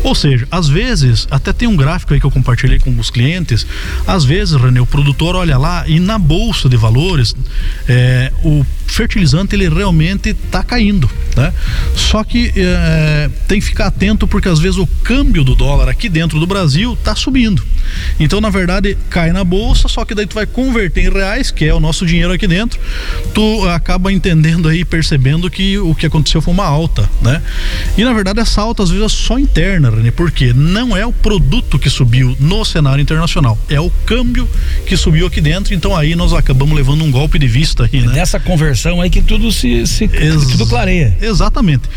Ou 0.02 0.14
seja, 0.14 0.46
às 0.50 0.69
vezes, 0.69 1.26
até 1.31 1.52
tem 1.52 1.69
um 1.69 1.76
gráfico 1.76 2.14
aí 2.14 2.20
que 2.20 2.26
eu 2.26 2.31
compartilhei 2.31 2.79
com 2.79 2.91
os 2.99 3.11
clientes, 3.11 3.67
às 4.06 4.25
vezes, 4.25 4.55
René, 4.55 4.81
o 4.81 4.87
produtor 4.87 5.37
olha 5.37 5.58
lá 5.58 5.85
e 5.87 5.99
na 6.00 6.19
bolsa 6.19 6.69
de 6.69 6.76
valores, 6.76 7.35
é, 7.88 8.32
o 8.43 8.64
fertilizante 8.87 9.55
ele 9.55 9.69
realmente 9.69 10.31
está 10.31 10.63
caindo, 10.63 11.11
né? 11.37 11.53
Só 11.94 12.23
que 12.23 12.53
é, 12.56 13.31
tem 13.49 13.61
que 13.61 13.67
ficar 13.67 13.87
atento 13.87 14.27
porque 14.27 14.49
às 14.49 14.58
vezes 14.58 14.79
o 14.79 14.87
câmbio 14.87 15.44
do 15.44 15.55
dólar 15.55 15.89
aqui 15.89 16.08
dentro 16.08 16.39
do 16.39 16.47
Brasil 16.47 16.94
está 16.94 17.15
subindo. 17.15 17.63
Então, 18.19 18.41
na 18.41 18.51
verdade, 18.51 18.97
cai 19.11 19.32
na 19.32 19.44
bolsa, 19.44 19.89
só 19.89 20.05
que 20.05 20.15
daí 20.15 20.27
tu 20.27 20.35
vai 20.35 20.47
converter 20.47 21.05
em 21.05 21.11
reais, 21.11 21.51
que 21.51 21.65
é 21.65 21.75
o 21.75 21.81
nosso 21.81 22.06
dinheiro 22.06 22.32
aqui 22.32 22.47
dentro. 22.47 22.81
Tu 23.32 23.69
acaba 23.69 24.13
entendendo 24.13 24.69
aí, 24.69 24.85
percebendo 24.85 25.51
que 25.51 25.79
o 25.79 25.94
que 25.94 26.06
aconteceu 26.06 26.41
foi 26.41 26.53
uma 26.53 26.65
alta, 26.65 27.08
né? 27.20 27.43
E 27.97 28.05
na 28.05 28.13
verdade 28.13 28.41
essa 28.41 28.61
alta 28.61 28.82
às 28.82 28.91
vezes 28.91 29.05
é 29.05 29.08
só 29.08 29.39
interna, 29.39 29.91
René, 29.91 30.11
porque 30.11 30.53
não 30.53 30.97
é 30.97 31.05
o 31.05 31.13
produto 31.13 31.79
que 31.79 31.91
subiu 31.91 32.37
no 32.41 32.65
cenário 32.65 33.03
internacional, 33.03 33.58
é 33.69 33.81
o 33.81 33.91
câmbio 34.06 34.49
que 34.87 34.97
subiu 34.97 35.27
aqui 35.27 35.41
dentro. 35.41 35.75
Então 35.75 35.97
aí 35.97 36.15
nós 36.15 36.32
acabamos 36.32 36.75
levando 36.75 37.03
um 37.05 37.11
golpe 37.11 37.39
de 37.39 37.47
vista 37.47 37.89
aí, 37.93 38.01
né? 38.01 38.15
Nessa 38.15 38.41
conversão 38.75 39.01
aí 39.01 39.09
que 39.09 39.23
tudo 39.23 39.53
se, 39.53 39.87
se 39.87 40.05
Ex 40.05 40.47
tudo 40.49 40.67
clareia. 40.67 41.17
Exatamente. 41.21 41.89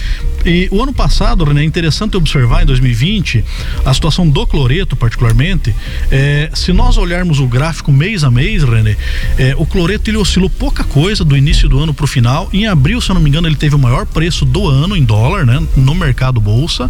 E 0.48 0.70
o 0.72 0.82
ano 0.82 0.94
passado, 0.94 1.44
René, 1.44 1.62
é 1.62 1.66
interessante 1.66 2.16
observar 2.16 2.64
em 2.64 2.66
2020 2.66 3.44
a 3.84 3.94
situação 3.94 4.28
do 4.28 4.48
cloreto, 4.48 4.96
particularmente. 4.96 5.76
É, 6.10 6.50
se 6.54 6.72
nós 6.72 6.98
olharmos 6.98 7.40
o 7.40 7.48
gráfico 7.48 7.92
mês 7.92 8.24
a 8.24 8.32
mês, 8.32 8.64
René, 8.64 8.96
é, 9.38 9.54
o 9.58 9.66
cloreto 9.66 10.10
ele 10.10 10.16
oscilou 10.16 10.50
pouca 10.50 10.86
coisa 10.86 11.26
do 11.26 11.36
início 11.36 11.68
do 11.68 11.78
ano 11.78 11.94
para 11.94 12.06
o 12.06 12.08
final. 12.08 12.50
Em 12.54 12.66
abril, 12.66 13.02
se 13.02 13.10
eu 13.10 13.16
não 13.16 13.22
me 13.22 13.30
engano, 13.30 13.46
ele 13.46 13.58
teve 13.58 13.76
o 13.76 13.80
maior 13.80 14.06
preço 14.06 14.46
do 14.46 14.66
ano 14.70 14.96
em 14.96 15.04
dólar, 15.04 15.46
né, 15.46 15.62
no 15.76 15.94
mercado 15.94 16.40
bolsa. 16.40 16.90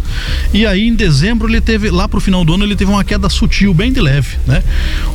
E 0.54 0.64
aí 0.64 0.86
em 0.86 0.94
dezembro 0.94 1.48
ele 1.48 1.60
teve 1.60 1.90
lá 1.90 2.08
para 2.08 2.18
o 2.18 2.20
final 2.20 2.44
do 2.44 2.54
ano 2.54 2.64
ele 2.64 2.76
teve 2.76 2.92
uma 2.92 3.02
queda 3.02 3.28
sutil, 3.28 3.74
bem 3.74 3.92
de 3.92 4.00
leve, 4.00 4.36
né? 4.46 4.62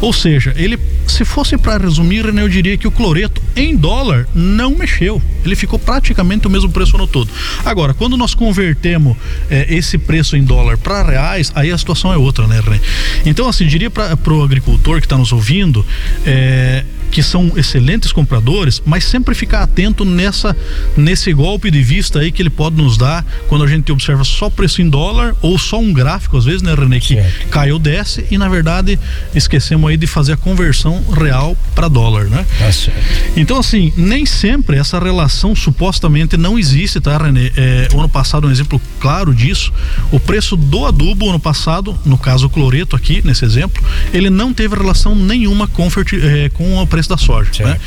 Ou 0.01 0.11
seja, 0.11 0.53
ele 0.57 0.77
se 1.07 1.23
fosse 1.23 1.57
para 1.57 1.83
resumir, 1.83 2.25
René, 2.25 2.41
eu 2.41 2.49
diria 2.49 2.77
que 2.77 2.87
o 2.87 2.91
cloreto 2.91 3.41
em 3.55 3.75
dólar 3.75 4.27
não 4.33 4.75
mexeu. 4.75 5.21
Ele 5.45 5.55
ficou 5.55 5.77
praticamente 5.77 6.47
o 6.47 6.49
mesmo 6.49 6.69
preço 6.69 6.97
no 6.97 7.05
todo. 7.05 7.29
Agora, 7.65 7.93
quando 7.93 8.17
nós 8.17 8.32
convertemos 8.33 9.17
é, 9.49 9.73
esse 9.73 9.97
preço 9.97 10.35
em 10.35 10.43
dólar 10.43 10.77
para 10.77 11.03
reais, 11.03 11.51
aí 11.55 11.71
a 11.71 11.77
situação 11.77 12.11
é 12.13 12.17
outra, 12.17 12.47
né, 12.47 12.61
René? 12.63 12.79
Então, 13.25 13.47
assim, 13.47 13.67
diria 13.67 13.89
para 13.89 14.33
o 14.33 14.43
agricultor 14.43 14.99
que 14.99 15.05
está 15.05 15.17
nos 15.17 15.31
ouvindo, 15.31 15.85
é, 16.25 16.83
que 17.11 17.21
são 17.21 17.51
excelentes 17.55 18.11
compradores, 18.11 18.81
mas 18.85 19.05
sempre 19.05 19.35
ficar 19.35 19.61
atento 19.63 20.03
nessa 20.05 20.55
nesse 20.97 21.33
golpe 21.33 21.69
de 21.69 21.81
vista 21.81 22.19
aí 22.19 22.31
que 22.31 22.41
ele 22.41 22.49
pode 22.49 22.75
nos 22.75 22.97
dar 22.97 23.25
quando 23.47 23.63
a 23.63 23.67
gente 23.67 23.91
observa 23.91 24.23
só 24.23 24.49
preço 24.49 24.81
em 24.81 24.89
dólar 24.89 25.35
ou 25.41 25.57
só 25.57 25.79
um 25.79 25.93
gráfico, 25.93 26.37
às 26.37 26.45
vezes, 26.45 26.61
né, 26.61 26.73
René, 26.73 26.99
que 26.99 27.15
certo. 27.15 27.47
caiu, 27.49 27.79
desce 27.79 28.25
e 28.31 28.37
na 28.37 28.49
verdade 28.49 28.99
esquecemos 29.35 29.89
aí 29.89 29.97
de 29.97 30.07
fazer 30.07 30.33
a 30.33 30.37
conversão 30.37 31.03
real 31.11 31.57
para 31.75 31.87
dólar, 31.87 32.25
né? 32.25 32.45
Tá 32.57 32.71
certo. 32.71 32.99
Então, 33.35 33.57
assim, 33.57 33.93
nem 33.95 34.25
sempre 34.25 34.77
essa 34.77 34.99
relação 34.99 35.55
supostamente 35.55 36.37
não 36.37 36.57
existe, 36.57 36.99
tá, 36.99 37.17
René? 37.17 37.51
É, 37.55 37.87
o 37.93 37.99
ano 37.99 38.09
passado, 38.09 38.47
um 38.47 38.51
exemplo 38.51 38.81
claro 39.03 39.35
disso, 39.35 39.73
o 40.13 40.17
preço 40.17 40.55
do 40.55 40.85
adubo 40.85 41.29
ano 41.29 41.37
passado, 41.37 41.93
no 42.05 42.17
caso 42.17 42.47
o 42.47 42.49
cloreto 42.49 42.95
aqui, 42.95 43.21
nesse 43.25 43.43
exemplo, 43.43 43.83
ele 44.13 44.29
não 44.29 44.53
teve 44.53 44.77
relação 44.77 45.13
nenhuma 45.13 45.67
com, 45.67 45.89
é, 46.21 46.47
com 46.47 46.77
o 46.77 46.87
preço 46.87 47.09
da 47.09 47.17
soja. 47.17 47.51
Né? 47.65 47.77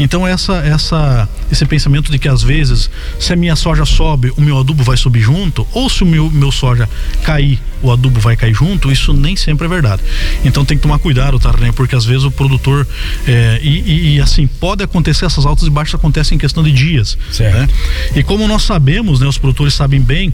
Então 0.00 0.26
essa, 0.26 0.54
essa, 0.54 1.28
esse 1.48 1.64
pensamento 1.64 2.10
de 2.10 2.18
que 2.18 2.28
às 2.28 2.42
vezes 2.42 2.90
se 3.20 3.32
a 3.32 3.36
minha 3.36 3.54
soja 3.54 3.84
sobe, 3.84 4.32
o 4.36 4.40
meu 4.40 4.58
adubo 4.58 4.82
vai 4.82 4.96
subir 4.96 5.20
junto, 5.20 5.64
ou 5.72 5.88
se 5.88 6.02
o 6.02 6.06
meu, 6.06 6.28
meu 6.28 6.50
soja 6.50 6.88
cair, 7.22 7.60
o 7.80 7.92
adubo 7.92 8.18
vai 8.18 8.34
cair 8.34 8.54
junto, 8.54 8.90
isso 8.90 9.12
nem 9.12 9.36
sempre 9.36 9.66
é 9.66 9.68
verdade. 9.68 10.02
Então 10.44 10.64
tem 10.64 10.76
que 10.76 10.82
tomar 10.82 10.98
cuidado, 10.98 11.38
tá, 11.38 11.52
né? 11.56 11.70
Porque 11.70 11.94
às 11.94 12.04
vezes 12.04 12.24
o 12.24 12.32
produtor 12.32 12.84
é, 13.28 13.60
e, 13.62 13.68
e, 13.68 14.14
e, 14.14 14.20
assim 14.20 14.46
pode 14.46 14.82
acontecer 14.82 15.24
essas 15.24 15.46
altas 15.46 15.68
e 15.68 15.70
baixas 15.70 15.94
acontecem 15.94 16.34
em 16.34 16.38
questão 16.38 16.64
de 16.64 16.72
dias. 16.72 17.16
Né? 17.38 17.68
E 18.16 18.24
como 18.24 18.48
nós 18.48 18.62
sabemos, 18.62 19.20
né, 19.20 19.28
os 19.28 19.38
produtores 19.38 19.74
sabem 19.74 20.00
bem, 20.00 20.32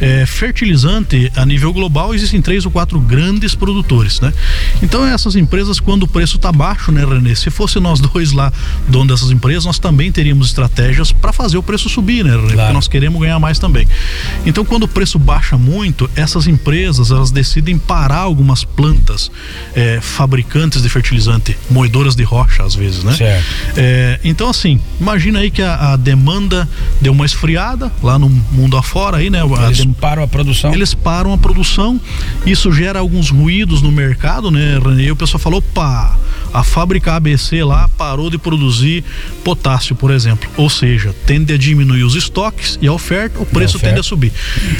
é, 0.00 0.26
fertilizante 0.26 1.30
a 1.36 1.44
nível 1.44 1.72
global 1.72 2.14
existem 2.14 2.40
três 2.40 2.64
ou 2.64 2.70
quatro 2.70 3.00
grandes 3.00 3.54
produtores, 3.54 4.20
né? 4.20 4.32
Então 4.82 5.04
essas 5.06 5.36
empresas 5.36 5.80
quando 5.80 6.04
o 6.04 6.08
preço 6.08 6.36
está 6.36 6.52
baixo, 6.52 6.90
né, 6.92 7.04
René? 7.04 7.34
Se 7.34 7.50
fosse 7.50 7.78
nós 7.80 8.00
dois 8.00 8.32
lá, 8.32 8.52
dono 8.88 9.12
dessas 9.12 9.30
empresas, 9.30 9.64
nós 9.64 9.78
também 9.78 10.10
teríamos 10.10 10.48
estratégias 10.48 11.12
para 11.12 11.32
fazer 11.32 11.58
o 11.58 11.62
preço 11.62 11.88
subir, 11.88 12.24
né? 12.24 12.32
Claro. 12.32 12.48
Porque 12.48 12.72
nós 12.72 12.88
queremos 12.88 13.20
ganhar 13.20 13.38
mais 13.38 13.58
também. 13.58 13.86
Então, 14.44 14.64
quando 14.64 14.84
o 14.84 14.88
preço 14.88 15.18
baixa 15.18 15.56
muito, 15.56 16.10
essas 16.16 16.46
empresas 16.46 17.10
elas 17.10 17.30
decidem 17.30 17.78
parar 17.78 18.18
algumas 18.18 18.64
plantas 18.64 19.30
é, 19.74 20.00
fabricantes 20.00 20.82
de 20.82 20.88
fertilizante, 20.88 21.56
moedoras 21.70 22.14
de 22.14 22.22
rocha 22.22 22.62
às 22.62 22.74
vezes, 22.74 23.04
né? 23.04 23.12
Certo. 23.14 23.44
É, 23.76 24.20
então, 24.24 24.48
assim, 24.48 24.80
imagina 25.00 25.40
aí 25.40 25.50
que 25.50 25.62
a, 25.62 25.92
a, 25.92 25.96
demanda 25.96 26.68
deu 27.00 27.12
uma 27.12 27.24
esfriada 27.26 27.90
lá 28.02 28.18
no 28.18 28.28
mundo 28.28 28.76
afora 28.76 29.18
aí, 29.18 29.30
né? 29.30 29.40
Eles 29.80 29.96
param 30.00 30.22
a 30.22 30.28
produção. 30.28 30.72
Eles 30.72 30.94
param 30.94 31.32
a 31.32 31.38
produção, 31.38 32.00
isso 32.46 32.72
gera 32.72 33.00
alguns 33.00 33.30
ruídos 33.30 33.82
no 33.82 33.90
mercado, 33.90 34.50
né? 34.50 34.78
E 34.98 35.10
o 35.10 35.16
pessoal 35.16 35.40
falou, 35.40 35.58
opa, 35.58 36.16
a 36.52 36.62
fábrica 36.62 37.14
ABC 37.14 37.64
lá 37.64 37.72
lá 37.72 37.88
parou 37.88 38.28
de 38.28 38.38
produzir 38.38 39.02
potássio, 39.42 39.96
por 39.96 40.10
exemplo. 40.10 40.48
Ou 40.56 40.68
seja, 40.68 41.14
tende 41.26 41.52
a 41.52 41.58
diminuir 41.58 42.04
os 42.04 42.14
estoques 42.14 42.78
e 42.80 42.86
a 42.86 42.92
oferta, 42.92 43.40
o 43.40 43.46
preço 43.46 43.76
oferta. 43.76 43.94
tende 43.94 44.00
a 44.00 44.02
subir. 44.02 44.32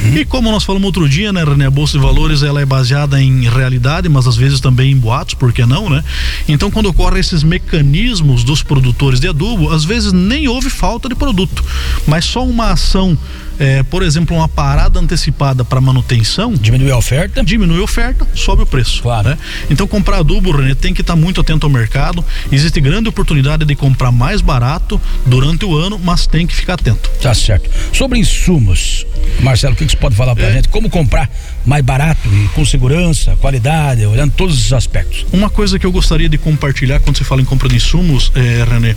Uhum. 0.03 0.17
E 0.17 0.25
como 0.25 0.51
nós 0.51 0.63
falamos 0.63 0.85
outro 0.85 1.09
dia, 1.09 1.33
né, 1.33 1.43
René, 1.43 1.65
a 1.65 1.71
Bolsa 1.71 1.97
de 1.97 2.03
Valores 2.03 2.43
ela 2.43 2.61
é 2.61 2.65
baseada 2.65 3.21
em 3.21 3.49
realidade, 3.49 4.07
mas 4.07 4.27
às 4.27 4.35
vezes 4.35 4.59
também 4.59 4.91
em 4.91 4.97
boatos, 4.97 5.33
por 5.33 5.51
que 5.51 5.65
não, 5.65 5.89
né? 5.89 6.03
Então, 6.47 6.69
quando 6.69 6.87
ocorrem 6.87 7.19
esses 7.19 7.43
mecanismos 7.43 8.43
dos 8.43 8.61
produtores 8.61 9.19
de 9.19 9.27
adubo, 9.27 9.71
às 9.71 9.83
vezes 9.83 10.13
nem 10.13 10.47
houve 10.47 10.69
falta 10.69 11.09
de 11.09 11.15
produto, 11.15 11.63
mas 12.07 12.25
só 12.25 12.45
uma 12.45 12.71
ação 12.71 13.17
é, 13.59 13.83
por 13.83 14.03
exemplo, 14.03 14.35
uma 14.35 14.47
parada 14.47 14.99
antecipada 14.99 15.63
para 15.63 15.79
manutenção. 15.79 16.53
Diminui 16.53 16.91
a 16.91 16.97
oferta? 16.97 17.43
Diminui 17.43 17.79
a 17.79 17.83
oferta, 17.83 18.27
sobe 18.33 18.63
o 18.63 18.65
preço. 18.65 19.01
Claro. 19.01 19.29
Né? 19.29 19.37
Então, 19.69 19.87
comprar 19.87 20.17
adubo, 20.17 20.51
René, 20.51 20.75
tem 20.75 20.93
que 20.93 21.01
estar 21.01 21.13
tá 21.13 21.19
muito 21.19 21.41
atento 21.41 21.65
ao 21.65 21.71
mercado. 21.71 22.23
Existe 22.51 22.79
grande 22.81 23.09
oportunidade 23.09 23.65
de 23.65 23.75
comprar 23.75 24.11
mais 24.11 24.41
barato 24.41 24.99
durante 25.25 25.65
o 25.65 25.75
ano, 25.75 25.99
mas 26.03 26.27
tem 26.27 26.47
que 26.47 26.55
ficar 26.55 26.73
atento. 26.73 27.09
Tá 27.21 27.33
certo. 27.33 27.69
Sobre 27.93 28.19
insumos, 28.19 29.05
Marcelo, 29.41 29.73
o 29.73 29.77
que, 29.77 29.85
que 29.85 29.91
você 29.91 29.97
pode 29.97 30.15
falar 30.15 30.35
para 30.35 30.45
a 30.45 30.49
é. 30.49 30.53
gente? 30.53 30.69
Como 30.69 30.89
comprar 30.89 31.29
mais 31.65 31.83
barato 31.83 32.27
e 32.27 32.47
com 32.49 32.65
segurança, 32.65 33.35
qualidade, 33.37 34.05
olhando 34.05 34.31
todos 34.31 34.59
os 34.59 34.73
aspectos? 34.73 35.25
Uma 35.31 35.49
coisa 35.49 35.79
que 35.79 35.85
eu 35.85 35.91
gostaria 35.91 36.29
de 36.29 36.37
compartilhar 36.37 36.99
quando 36.99 37.17
você 37.17 37.23
fala 37.23 37.41
em 37.41 37.45
compra 37.45 37.69
de 37.69 37.75
insumos, 37.75 38.31
é, 38.35 38.63
René, 38.63 38.95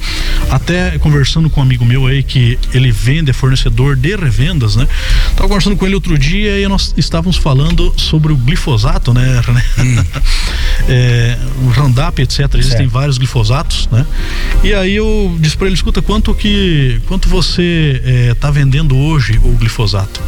até 0.51 0.99
conversando 0.99 1.49
com 1.51 1.61
um 1.61 1.63
amigo 1.63 1.85
meu 1.85 2.07
aí 2.07 2.23
que 2.23 2.59
ele 2.73 2.91
vende, 2.91 3.31
é 3.31 3.33
fornecedor 3.33 3.97
de 3.97 4.17
revendas, 4.47 4.77
né? 4.77 4.87
Tava 5.35 5.49
conversando 5.49 5.77
com 5.77 5.85
ele 5.85 5.95
outro 5.95 6.17
dia 6.17 6.61
e 6.61 6.69
nós 6.69 6.95
estávamos 6.97 7.37
falando 7.37 7.93
sobre 7.97 8.33
o 8.33 8.37
glifosato, 8.37 9.13
né? 9.13 9.43
Hum. 9.79 10.05
é, 10.89 11.37
o 11.65 11.71
Roundup, 11.71 12.23
etc. 12.23 12.41
Existem 12.55 12.79
certo. 12.79 12.91
vários 12.91 13.19
glifosatos, 13.19 13.89
né? 13.91 14.07
E 14.63 14.73
aí 14.73 14.95
eu 14.95 15.37
disse 15.41 15.57
para 15.57 15.67
ele, 15.67 15.75
escuta, 15.75 16.01
quanto 16.01 16.35
que 16.35 17.01
quanto 17.07 17.29
você 17.29 18.31
está 18.33 18.49
é, 18.49 18.53
vendendo 18.53 18.97
hoje 18.97 19.41
o 19.43 19.53
glifosato? 19.53 20.21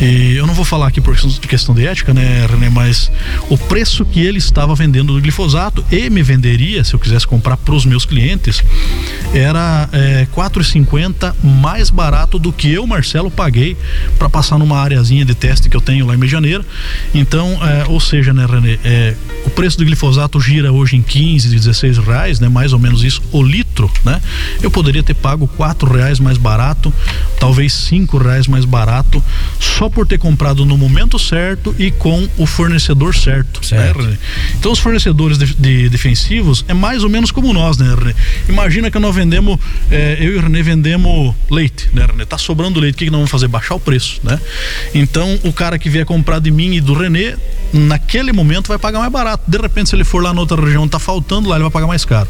E 0.00 0.36
eu 0.36 0.46
não 0.46 0.54
vou 0.54 0.64
falar 0.64 0.86
aqui 0.86 1.00
por 1.00 1.16
questão 1.40 1.74
de 1.74 1.84
ética, 1.84 2.14
né, 2.14 2.46
René, 2.48 2.70
mas 2.70 3.10
o 3.48 3.58
preço 3.58 4.04
que 4.04 4.20
ele 4.20 4.38
estava 4.38 4.72
vendendo 4.74 5.12
do 5.12 5.20
glifosato 5.20 5.84
e 5.90 6.08
me 6.08 6.22
venderia, 6.22 6.84
se 6.84 6.94
eu 6.94 7.00
quisesse 7.00 7.26
comprar 7.26 7.56
para 7.56 7.74
os 7.74 7.84
meus 7.84 8.04
clientes, 8.04 8.62
era 9.34 9.88
é, 9.92 10.26
4,50 10.32 11.34
mais 11.42 11.90
barato 11.90 12.38
do 12.38 12.52
que 12.52 12.72
eu, 12.72 12.86
Marcelo, 12.86 13.28
paguei 13.38 13.76
para 14.18 14.28
passar 14.28 14.58
numa 14.58 14.80
areazinha 14.80 15.24
de 15.24 15.32
teste 15.32 15.68
que 15.68 15.76
eu 15.76 15.80
tenho 15.80 16.04
lá 16.04 16.12
em 16.12 16.16
Medianeira. 16.16 16.64
Então, 17.14 17.56
é, 17.64 17.84
ou 17.86 18.00
seja, 18.00 18.32
né, 18.32 18.44
René, 18.44 18.80
é, 18.84 19.14
o 19.46 19.50
preço 19.50 19.78
do 19.78 19.84
glifosato 19.84 20.40
gira 20.40 20.72
hoje 20.72 20.96
em 20.96 21.02
15, 21.02 21.48
16 21.48 21.98
reais, 21.98 22.40
né, 22.40 22.48
mais 22.48 22.72
ou 22.72 22.80
menos 22.80 23.04
isso, 23.04 23.22
o 23.30 23.40
litro, 23.40 23.67
né? 24.04 24.20
Eu 24.62 24.70
poderia 24.70 25.02
ter 25.02 25.14
pago 25.14 25.46
quatro 25.46 25.92
reais 25.92 26.18
mais 26.18 26.38
barato, 26.38 26.92
talvez 27.38 27.72
cinco 27.72 28.18
reais 28.18 28.46
mais 28.46 28.64
barato, 28.64 29.22
só 29.60 29.88
por 29.88 30.06
ter 30.06 30.18
comprado 30.18 30.64
no 30.64 30.76
momento 30.76 31.18
certo 31.18 31.74
e 31.78 31.90
com 31.90 32.28
o 32.36 32.46
fornecedor 32.46 33.14
certo. 33.14 33.64
certo. 33.64 34.02
Né, 34.02 34.18
então 34.58 34.72
os 34.72 34.78
fornecedores 34.78 35.38
de, 35.38 35.54
de, 35.54 35.88
defensivos 35.88 36.64
é 36.66 36.74
mais 36.74 37.04
ou 37.04 37.10
menos 37.10 37.30
como 37.30 37.52
nós, 37.52 37.78
né, 37.78 37.94
René? 37.94 38.14
Imagina 38.48 38.90
que 38.90 38.98
nós 38.98 39.14
vendemos, 39.14 39.58
é, 39.90 40.16
eu 40.20 40.34
e 40.34 40.36
o 40.38 40.40
René 40.40 40.62
vendemos 40.62 41.34
leite, 41.50 41.88
né, 41.92 42.06
René? 42.06 42.24
Tá 42.24 42.38
sobrando 42.38 42.80
leite, 42.80 42.94
o 42.94 42.98
que, 42.98 43.04
que 43.04 43.10
nós 43.10 43.18
vamos 43.18 43.30
fazer? 43.30 43.48
Baixar 43.48 43.74
o 43.74 43.80
preço, 43.80 44.20
né? 44.22 44.40
Então 44.94 45.38
o 45.44 45.52
cara 45.52 45.78
que 45.78 45.88
vier 45.88 46.04
comprar 46.04 46.40
de 46.40 46.50
mim 46.50 46.74
e 46.74 46.80
do 46.80 46.94
René, 46.94 47.36
naquele 47.72 48.32
momento 48.32 48.68
vai 48.68 48.78
pagar 48.78 48.98
mais 49.00 49.12
barato. 49.12 49.44
De 49.48 49.58
repente, 49.58 49.90
se 49.90 49.96
ele 49.96 50.04
for 50.04 50.22
lá 50.22 50.32
na 50.32 50.40
outra 50.40 50.60
região, 50.60 50.88
tá 50.88 50.98
faltando 50.98 51.48
lá, 51.48 51.56
ele 51.56 51.64
vai 51.64 51.70
pagar 51.70 51.86
mais 51.86 52.04
caro. 52.04 52.28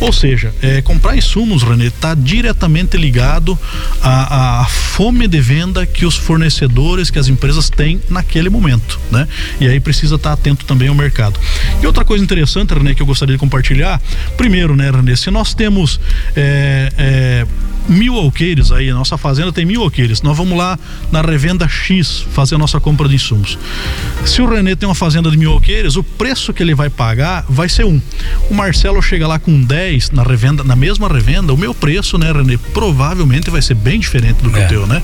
Ou 0.00 0.12
seja, 0.12 0.52
é, 0.60 0.81
comprar 0.82 1.16
insumos, 1.16 1.62
René, 1.62 1.90
tá 2.00 2.14
diretamente 2.14 2.96
ligado 2.96 3.58
à, 4.02 4.60
à 4.60 4.64
fome 4.66 5.26
de 5.26 5.40
venda 5.40 5.86
que 5.86 6.04
os 6.04 6.16
fornecedores 6.16 7.10
que 7.10 7.18
as 7.18 7.28
empresas 7.28 7.70
têm 7.70 8.00
naquele 8.08 8.50
momento, 8.50 9.00
né? 9.10 9.26
E 9.60 9.68
aí 9.68 9.80
precisa 9.80 10.16
estar 10.16 10.32
atento 10.32 10.64
também 10.64 10.88
ao 10.88 10.94
mercado. 10.94 11.38
E 11.82 11.86
outra 11.86 12.04
coisa 12.04 12.22
interessante, 12.22 12.74
René, 12.74 12.94
que 12.94 13.02
eu 13.02 13.06
gostaria 13.06 13.34
de 13.34 13.40
compartilhar, 13.40 14.00
primeiro, 14.36 14.76
né, 14.76 14.90
René, 14.90 15.16
se 15.16 15.30
nós 15.30 15.54
temos 15.54 16.00
é, 16.36 16.92
é, 16.98 17.46
mil 17.88 18.14
alqueires 18.14 18.70
aí, 18.72 18.92
nossa 18.92 19.16
fazenda 19.16 19.52
tem 19.52 19.64
mil 19.64 19.82
alqueires. 19.82 20.22
Nós 20.22 20.36
vamos 20.36 20.56
lá 20.56 20.78
na 21.10 21.20
revenda 21.20 21.68
X 21.68 22.26
fazer 22.32 22.54
a 22.54 22.58
nossa 22.58 22.80
compra 22.80 23.08
de 23.08 23.14
insumos. 23.14 23.58
Se 24.24 24.40
o 24.40 24.48
Renê 24.48 24.76
tem 24.76 24.88
uma 24.88 24.94
fazenda 24.94 25.30
de 25.30 25.36
mil 25.36 25.52
alqueires, 25.52 25.96
o 25.96 26.02
preço 26.02 26.52
que 26.52 26.62
ele 26.62 26.74
vai 26.74 26.88
pagar 26.88 27.44
vai 27.48 27.68
ser 27.68 27.84
um. 27.84 28.00
O 28.50 28.54
Marcelo 28.54 29.02
chega 29.02 29.26
lá 29.26 29.38
com 29.38 29.62
10 29.62 30.10
na 30.10 30.22
revenda, 30.22 30.64
na 30.64 30.76
mesma 30.76 31.08
revenda, 31.08 31.52
o 31.52 31.56
meu 31.56 31.74
preço, 31.74 32.18
né, 32.18 32.32
Renê, 32.32 32.56
provavelmente 32.56 33.50
vai 33.50 33.62
ser 33.62 33.74
bem 33.74 33.98
diferente 33.98 34.42
do 34.42 34.50
que 34.50 34.58
é. 34.58 34.66
o 34.66 34.68
teu, 34.68 34.86
né? 34.86 35.02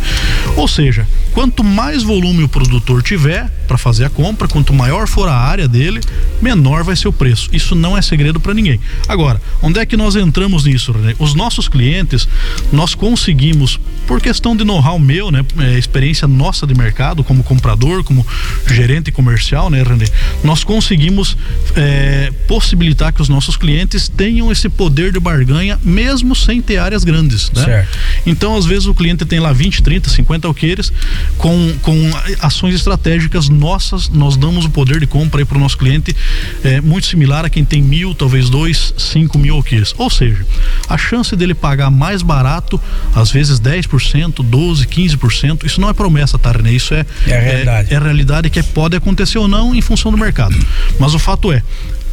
Ou 0.56 0.68
seja, 0.68 1.06
quanto 1.32 1.64
mais 1.64 2.02
volume 2.02 2.42
o 2.42 2.48
produtor 2.48 3.02
tiver 3.02 3.50
para 3.68 3.78
fazer 3.78 4.06
a 4.06 4.10
compra, 4.10 4.48
quanto 4.48 4.72
maior 4.72 5.06
for 5.06 5.28
a 5.28 5.34
área 5.34 5.68
dele, 5.68 6.00
menor 6.40 6.82
vai 6.82 6.96
ser 6.96 7.06
o 7.06 7.12
preço. 7.12 7.48
Isso 7.52 7.74
não 7.74 7.96
é 7.96 8.02
segredo 8.02 8.40
para 8.40 8.54
ninguém. 8.54 8.80
Agora, 9.06 9.40
onde 9.62 9.78
é 9.78 9.86
que 9.86 9.96
nós 9.96 10.16
entramos 10.16 10.64
nisso, 10.64 10.90
Renê? 10.90 11.14
Os 11.18 11.34
nossos 11.34 11.68
clientes 11.68 12.26
nós 12.72 12.94
conseguimos, 12.94 13.78
por 14.08 14.20
questão 14.20 14.56
de 14.56 14.64
know-how 14.64 14.98
meu, 14.98 15.30
né, 15.30 15.44
é, 15.58 15.78
experiência 15.78 16.26
nossa 16.26 16.66
de 16.66 16.74
mercado, 16.74 17.22
como 17.22 17.44
comprador, 17.44 18.02
como 18.02 18.26
gerente 18.66 19.12
comercial, 19.12 19.70
né, 19.70 19.82
René, 19.82 20.06
nós 20.42 20.64
conseguimos 20.64 21.36
é, 21.76 22.32
possibilitar 22.48 23.12
que 23.12 23.22
os 23.22 23.28
nossos 23.28 23.56
clientes 23.56 24.08
tenham 24.08 24.50
esse 24.50 24.68
poder 24.68 25.12
de 25.12 25.20
barganha, 25.20 25.78
mesmo 25.84 26.34
sem 26.34 26.60
ter 26.60 26.78
áreas 26.78 27.04
grandes, 27.04 27.50
né? 27.52 27.64
Certo. 27.64 27.98
Então, 28.26 28.56
às 28.56 28.64
vezes, 28.64 28.86
o 28.86 28.94
cliente 28.94 29.24
tem 29.24 29.38
lá 29.38 29.52
20, 29.52 29.82
30, 29.82 30.08
50 30.08 30.48
alqueires, 30.48 30.92
com, 31.36 31.74
com 31.82 32.10
ações 32.40 32.74
estratégicas 32.74 33.48
nossas, 33.48 34.08
nós 34.08 34.36
damos 34.36 34.64
o 34.64 34.70
poder 34.70 35.00
de 35.00 35.06
compra 35.06 35.44
para 35.44 35.56
o 35.56 35.60
nosso 35.60 35.76
cliente, 35.76 36.16
é, 36.64 36.80
muito 36.80 37.06
similar 37.06 37.44
a 37.44 37.50
quem 37.50 37.64
tem 37.64 37.82
mil, 37.82 38.14
talvez 38.14 38.48
dois, 38.48 38.94
cinco 38.96 39.38
mil 39.38 39.54
alqueires. 39.54 39.94
Ou 39.98 40.08
seja, 40.08 40.44
a 40.88 40.96
chance 40.96 41.36
dele 41.36 41.54
pagar 41.54 41.90
mais 41.90 42.22
barato 42.22 42.38
barato, 42.38 42.80
às 43.14 43.30
vezes 43.30 43.60
10%, 43.60 43.88
12%, 43.98 44.86
15%. 44.86 45.64
Isso 45.64 45.80
não 45.80 45.88
é 45.88 45.92
promessa, 45.92 46.38
tá, 46.38 46.52
René? 46.52 46.72
Isso 46.72 46.94
é, 46.94 47.04
é, 47.26 47.38
realidade. 47.38 47.92
É, 47.92 47.96
é 47.96 47.98
realidade 47.98 48.50
que 48.50 48.62
pode 48.62 48.96
acontecer 48.96 49.38
ou 49.38 49.48
não 49.48 49.74
em 49.74 49.80
função 49.80 50.10
do 50.10 50.18
mercado. 50.18 50.56
Mas 50.98 51.14
o 51.14 51.18
fato 51.18 51.52
é, 51.52 51.62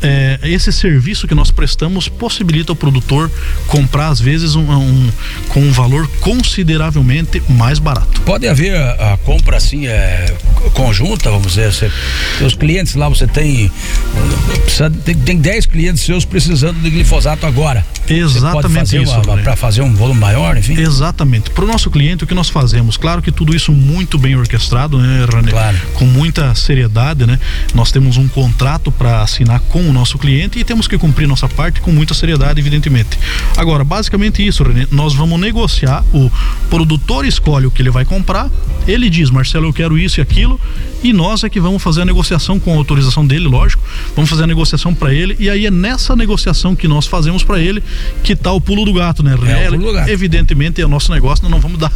é, 0.02 0.40
esse 0.44 0.72
serviço 0.72 1.28
que 1.28 1.36
nós 1.36 1.52
prestamos 1.52 2.08
possibilita 2.08 2.74
o 2.74 2.76
produtor 2.76 3.32
comprar 3.68 4.10
às 4.10 4.20
vezes 4.20 4.56
um, 4.56 4.70
um 4.72 5.10
com 5.50 5.62
um 5.62 5.72
valor 5.72 6.08
consideravelmente 6.20 7.42
mais 7.50 7.80
barato. 7.80 8.22
Pode 8.22 8.48
haver 8.48 8.76
a, 8.76 9.14
a 9.14 9.18
compra 9.18 9.58
assim 9.58 9.88
é, 9.88 10.34
conjunta, 10.74 11.30
vamos 11.30 11.48
dizer, 11.48 11.72
você, 11.72 11.92
os 12.46 12.56
clientes 12.56 12.96
lá 12.96 13.08
você 13.10 13.28
tem 13.28 13.72
precisa, 14.64 14.90
tem, 14.90 15.16
tem 15.16 15.38
10 15.38 15.66
clientes 15.66 16.04
seus 16.04 16.26
precisando 16.26 16.80
de 16.82 16.90
glifosato 16.90 17.46
agora. 17.46 17.86
Exatamente 18.08 19.02
isso. 19.02 19.22
Para 19.22 19.56
fazer 19.56 19.82
um 19.82 19.94
volume 19.94 20.20
maior, 20.20 20.58
enfim. 20.58 20.80
Exatamente. 20.80 21.50
Para 21.50 21.64
o 21.64 21.68
nosso 21.68 21.90
cliente 21.90 22.24
o 22.24 22.28
que 22.28 22.34
nós 22.34 22.50
fazemos, 22.50 22.98
claro 22.98 23.22
que 23.22 23.32
tudo 23.32 23.56
isso 23.56 23.72
muito 23.72 24.18
bem 24.18 24.36
orquestrado, 24.36 24.98
né, 25.00 25.26
Rani? 25.32 25.52
Claro. 25.52 25.78
Com 25.94 26.06
muita 26.06 26.54
seriedade, 26.56 27.26
né? 27.26 27.40
Nós 27.74 27.92
temos 27.92 28.18
um 28.18 28.28
contrato 28.28 28.92
para 28.92 29.22
assinar 29.22 29.60
com 29.62 29.85
o 29.90 29.94
nosso 29.94 30.18
cliente 30.18 30.60
e 30.60 30.64
temos 30.64 30.88
que 30.88 30.98
cumprir 30.98 31.28
nossa 31.28 31.48
parte 31.48 31.82
com 31.82 31.92
muita 31.92 32.14
seriedade, 32.14 32.60
evidentemente. 32.60 33.18
Agora, 33.58 33.84
basicamente 33.84 34.46
isso, 34.46 34.64
René, 34.64 34.88
nós 34.92 35.14
vamos 35.14 35.40
negociar, 35.40 36.04
o 36.14 36.32
produtor 36.70 37.26
escolhe 37.26 37.66
o 37.66 37.72
que 37.72 37.82
ele 37.82 37.90
vai 37.90 38.06
comprar, 38.06 38.50
ele 38.88 39.10
diz, 39.10 39.30
Marcelo, 39.30 39.68
eu 39.68 39.74
quero 39.74 39.98
isso 39.98 40.20
e 40.20 40.22
aquilo, 40.22 40.60
e 41.04 41.14
nós 41.14 41.44
é 41.44 41.50
que 41.50 41.60
vamos 41.60 41.82
fazer 41.82 42.02
a 42.02 42.06
negociação 42.06 42.60
com 42.60 42.74
a 42.74 42.78
autorização 42.78 43.26
dele, 43.26 43.48
lógico, 43.48 43.82
vamos 44.16 44.30
fazer 44.30 44.44
a 44.44 44.48
negociação 44.48 44.94
para 44.94 45.14
ele, 45.14 45.36
e 45.40 45.50
aí 45.50 45.66
é 45.66 45.72
nessa 45.72 46.16
negociação 46.16 46.76
que 46.76 46.88
nós 46.88 47.06
fazemos 47.06 47.44
para 47.44 47.60
ele 47.60 47.84
que 48.24 48.36
tá 48.36 48.52
o 48.52 48.60
pulo 48.60 48.86
do 48.86 48.94
gato, 48.94 49.22
né, 49.24 49.36
René? 49.36 49.66
É, 49.66 49.70
o 49.70 49.94
gato. 49.94 50.10
Evidentemente 50.10 50.82
é 50.82 50.86
o 50.86 50.90
nosso 50.90 51.12
negócio, 51.12 51.44
nós 51.44 51.52
não 51.52 51.60
vamos 51.60 51.78
dar 51.78 51.92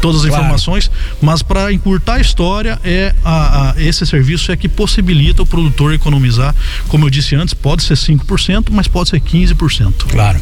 todas 0.00 0.22
as 0.22 0.28
claro. 0.28 0.44
informações, 0.44 0.90
mas 1.20 1.42
para 1.42 1.72
encurtar 1.72 2.14
a 2.14 2.20
história, 2.20 2.80
é 2.84 3.14
a, 3.24 3.70
a, 3.70 3.82
esse 3.82 4.04
serviço 4.06 4.50
é 4.50 4.56
que 4.56 4.68
possibilita 4.68 5.42
o 5.42 5.46
produtor 5.46 5.92
economizar, 5.94 6.54
como 6.88 7.06
eu 7.06 7.10
disse 7.10 7.27
antes, 7.36 7.54
pode 7.54 7.82
ser 7.82 7.94
5%, 7.94 8.68
mas 8.70 8.88
pode 8.88 9.10
ser 9.10 9.20
15%. 9.20 10.06
Claro. 10.10 10.40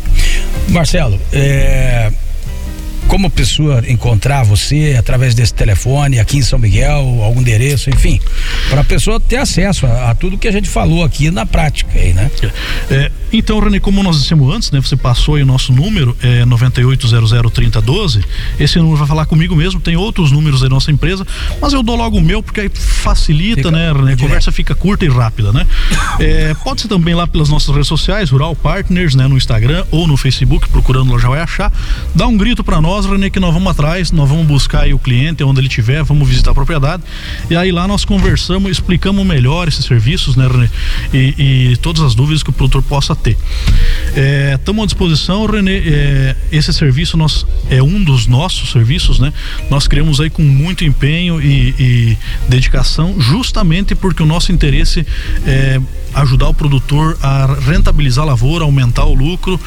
Marcelo, 0.69 1.21
é, 1.33 2.13
como 3.09 3.31
pessoa 3.31 3.83
encontrar 3.89 4.43
você 4.43 4.97
através 4.99 5.35
desse 5.35 5.55
telefone 5.55 6.19
aqui 6.19 6.39
em 6.39 6.43
São 6.43 6.59
Miguel, 6.59 7.23
algum 7.23 7.41
endereço, 7.41 7.91
enfim, 7.91 8.21
para 8.69 8.81
a 8.81 8.85
pessoa 8.85 9.21
ter 9.21 9.37
acesso 9.37 9.87
a, 9.87 10.11
a, 10.11 10.15
tudo 10.15 10.39
que 10.39 10.49
a 10.49 10.53
gente 10.53 10.69
falou 10.69 11.05
aqui 11.05 11.31
na 11.31 11.47
prática 11.47 11.99
aí, 11.99 12.13
né? 12.13 12.31
É, 12.91 13.11
então, 13.33 13.59
Rani, 13.59 13.81
como 13.81 14.03
nós 14.03 14.21
dissemos 14.21 14.55
antes, 14.55 14.71
né? 14.71 14.81
Você 14.81 14.97
passou 14.97 15.35
aí 15.35 15.43
o 15.43 15.47
nosso 15.47 15.73
número, 15.73 16.17
é 16.23 16.45
98003012. 16.45 18.25
Esse 18.59 18.79
número 18.79 18.97
vai 18.97 19.07
falar 19.07 19.27
comigo 19.27 19.55
mesmo, 19.55 19.81
tem 19.81 19.97
outros 19.97 20.33
números 20.33 20.61
da 20.61 20.69
nossa 20.69 20.91
empresa, 20.91 21.27
mas 21.61 21.73
eu 21.73 21.83
dou 21.83 21.97
logo 21.97 22.17
o 22.17 22.21
meu 22.21 22.43
porque 22.43 22.61
aí 22.61 22.71
facilita, 22.73 23.57
fica 23.57 23.71
né? 23.71 23.91
A 23.91 24.17
conversa 24.17 24.53
fica 24.53 24.75
curta 24.75 25.05
e 25.05 25.09
rápida, 25.09 25.53
né? 25.53 25.67
É, 26.19 26.55
pode 26.55 26.81
ser 26.81 26.89
também 26.89 27.15
lá 27.15 27.27
pelas 27.27 27.49
nossas 27.49 27.75
redes 27.75 27.89
sociais, 27.89 28.31
Rural 28.31 28.57
Partners, 28.57 29.15
né, 29.15 29.29
no 29.29 29.37
Instagram 29.37 29.85
ou 29.91 30.07
no 30.07 30.17
Facebook, 30.17 30.69
procurando 30.69 31.13
lá 31.13 31.19
já 31.19 31.29
vai 31.29 31.41
achar. 31.41 31.73
Dá 32.15 32.27
um 32.27 32.37
grito 32.37 32.65
para 32.65 32.81
nós, 32.81 32.96
René, 33.05 33.29
que 33.29 33.41
nós 33.41 33.53
vamos 33.53 33.71
atrás, 33.71 34.11
nós 34.13 34.29
vamos 34.29 34.47
buscar 34.47 34.89
o 34.93 34.99
cliente 34.99 35.45
onde 35.45 35.61
ele 35.61 35.69
estiver, 35.69 36.03
vamos 36.03 36.27
visitar 36.29 36.53
a 36.53 36.55
propriedade 36.55 37.03
e 37.51 37.57
aí 37.57 37.71
lá 37.71 37.87
nós 37.87 38.05
conversamos, 38.05 38.71
explicamos 38.71 39.25
melhor 39.27 39.69
esses 39.69 39.85
serviços, 39.85 40.37
né, 40.37 40.47
René? 40.47 40.71
E, 41.13 41.73
e 41.73 41.77
todas 41.79 42.03
as 42.03 42.15
dúvidas 42.15 42.43
que 42.43 42.51
o 42.51 42.53
produtor 42.53 42.83
possa 42.83 43.15
ter. 43.15 43.37
Estamos 44.55 44.81
é, 44.81 44.85
à 44.85 44.87
disposição, 44.87 45.47
René. 45.47 45.83
É, 45.85 46.37
esse 46.53 46.73
serviço 46.73 47.17
nós, 47.17 47.47
é 47.69 47.83
um 47.83 48.03
dos 48.03 48.27
nossos 48.27 48.71
serviços, 48.71 49.19
né? 49.19 49.33
Nós 49.71 49.87
criamos 49.87 50.21
aí 50.21 50.31
com 50.31 50.43
muito 50.43 50.85
empenho 50.85 51.41
e, 51.41 51.75
e 51.79 52.19
dedicação, 52.49 53.21
justamente 53.21 53.95
porque 53.95 54.23
o 54.23 54.27
nosso 54.27 54.53
interesse 54.53 55.07
é 55.47 55.81
ajudar 56.15 56.49
o 56.49 56.55
produtor 56.55 57.17
a 57.23 57.57
rentabilizar 57.61 58.25
a 58.25 58.29
lavoura, 58.29 58.65
aumentar 58.65 59.05
o 59.05 59.15
lucro 59.15 59.61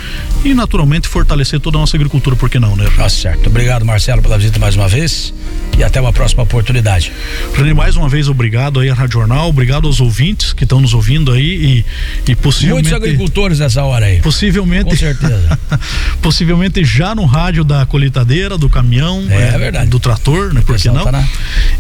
e 0.44 0.54
naturalmente 0.54 1.08
fortalecer 1.08 1.60
toda 1.60 1.78
a 1.78 1.82
nossa 1.82 1.96
agricultura, 1.96 2.36
por 2.36 2.50
que 2.50 2.60
não, 2.60 2.76
né? 2.76 2.86
Certo. 3.20 3.48
Obrigado, 3.48 3.86
Marcelo, 3.86 4.22
pela 4.22 4.38
visita 4.38 4.60
mais 4.60 4.76
uma 4.76 4.88
vez 4.88 5.34
e 5.80 5.84
até 5.84 6.02
uma 6.02 6.12
próxima 6.12 6.44
oportunidade. 6.44 7.14
René, 7.56 7.74
mais 7.74 7.96
uma 7.96 8.10
vez 8.10 8.28
obrigado 8.28 8.82
aí 8.82 8.90
à 8.90 8.94
Rádio 8.94 9.14
Jornal, 9.14 9.48
obrigado 9.48 9.88
aos 9.88 10.02
ouvintes 10.02 10.52
que 10.52 10.66
estão 10.66 10.82
nos 10.82 10.94
ouvindo 10.94 11.32
aí 11.32 11.86
e, 12.28 12.32
e 12.32 12.36
possivelmente... 12.36 12.90
Muitos 12.90 13.08
agricultores 13.08 13.60
nessa 13.60 13.84
hora 13.84 14.08
aí. 14.08 14.20
Possivelmente... 14.22 14.90
Com 14.90 14.98
certeza. 14.98 15.58
possivelmente 16.22 16.84
já 16.84 17.16
no 17.16 17.24
rádio 17.26 17.64
da 17.64 17.86
colheitadeira, 17.86 18.58
do 18.58 18.70
caminhão, 18.70 19.26
é, 19.30 19.56
é 19.56 19.58
verdade. 19.58 19.90
do 19.90 20.02
trator, 20.02 20.54
né? 20.54 20.62
Por 20.66 20.76
que 20.76 20.90
não? 20.90 21.06
Tá 21.06 21.14
na... 21.14 21.26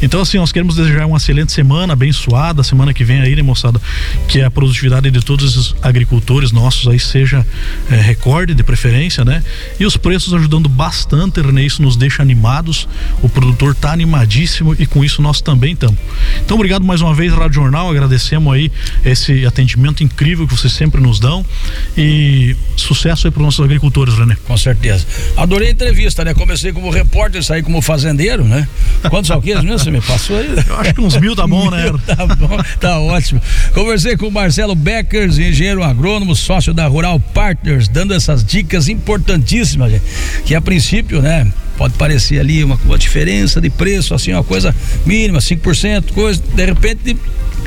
Então 0.02 0.22
assim, 0.22 0.38
nós 0.38 0.54
queremos 0.54 0.78
desejar 0.78 1.06
uma 1.06 1.18
excelente 1.18 1.52
semana, 1.52 1.92
abençoada, 1.92 2.64
semana 2.64 2.94
que 2.94 3.04
vem 3.04 3.20
aí, 3.20 3.36
né, 3.36 3.42
moçada, 3.42 3.82
que 4.30 4.42
a 4.42 4.50
produtividade 4.50 5.12
de 5.12 5.20
todos 5.20 5.58
os 5.58 5.76
agricultores 5.82 6.54
nossos 6.54 6.88
aí 6.88 7.00
seja 7.00 7.46
é, 7.92 7.96
recorde 7.96 8.54
de 8.54 8.64
preferência, 8.64 9.26
né? 9.26 9.44
E 9.78 9.86
os 9.86 9.98
preços 9.98 10.34
ajudando 10.34 10.70
bastante, 10.70 11.29
René, 11.38 11.64
isso 11.64 11.82
nos 11.82 11.96
deixa 11.96 12.22
animados. 12.22 12.88
O 13.22 13.30
produtor 13.30 13.72
está 13.74 13.92
animadíssimo 13.92 14.76
e 14.78 14.86
com 14.86 15.04
isso 15.04 15.22
nós 15.22 15.42
também 15.42 15.74
estamos. 15.74 15.98
Então, 16.44 16.56
obrigado 16.56 16.84
mais 16.84 17.02
uma 17.02 17.14
vez, 17.14 17.34
Rádio 17.34 17.56
Jornal. 17.56 17.90
Agradecemos 17.90 18.54
aí 18.54 18.72
esse 19.06 19.46
atendimento 19.46 20.04
incrível 20.04 20.48
que 20.48 20.56
vocês 20.56 20.74
sempre 20.74 21.02
nos 21.02 21.20
dão 21.20 21.46
e 21.98 22.56
sucesso 22.76 23.28
aí 23.28 23.32
para 23.32 23.40
os 23.40 23.46
nossos 23.46 23.64
agricultores, 23.64 24.16
René. 24.18 24.38
Com 24.46 24.58
certeza. 24.58 25.06
Adorei 25.38 25.70
a 25.70 25.72
entrevista, 25.72 26.24
né? 26.24 26.34
Comecei 26.34 26.72
como 26.72 26.90
repórter, 26.90 27.44
saí 27.44 27.62
como 27.62 27.82
fazendeiro, 27.82 28.44
né? 28.44 28.68
Quantos 29.10 29.32
alqueiros 29.32 29.64
mesmo 29.64 29.80
você 29.80 29.92
me 29.92 30.02
passou 30.02 30.38
aí? 30.38 30.50
Eu 30.68 30.78
acho 30.80 30.94
que 30.94 31.02
uns 31.02 31.18
mil 31.18 31.36
tá 31.36 31.48
bom, 31.48 31.70
né? 31.70 31.92
tá 32.06 32.26
bom, 32.26 32.58
tá 32.80 33.00
ótimo. 33.00 33.42
Conversei 33.74 34.18
com 34.18 34.28
o 34.28 34.32
Marcelo 34.32 34.76
Beckers, 34.76 35.38
engenheiro 35.38 35.84
agrônomo, 35.84 36.36
sócio 36.36 36.74
da 36.74 36.88
Rural 36.88 37.20
Partners, 37.20 37.88
dando 37.88 38.14
essas 38.14 38.44
dicas 38.44 38.88
importantíssimas, 38.88 39.92
gente, 39.92 40.04
que 40.46 40.56
a 40.56 40.62
princípio, 40.62 41.19
né? 41.22 41.52
Pode 41.78 41.94
parecer 41.94 42.40
ali 42.40 42.64
uma, 42.64 42.78
uma 42.86 42.98
diferença 42.98 43.62
de 43.62 43.70
preço, 43.70 44.14
assim, 44.14 44.34
uma 44.34 44.44
coisa 44.44 44.76
mínima, 45.06 45.40
5%, 45.40 46.12
coisa, 46.12 46.42
de 46.54 46.66
repente 46.66 47.18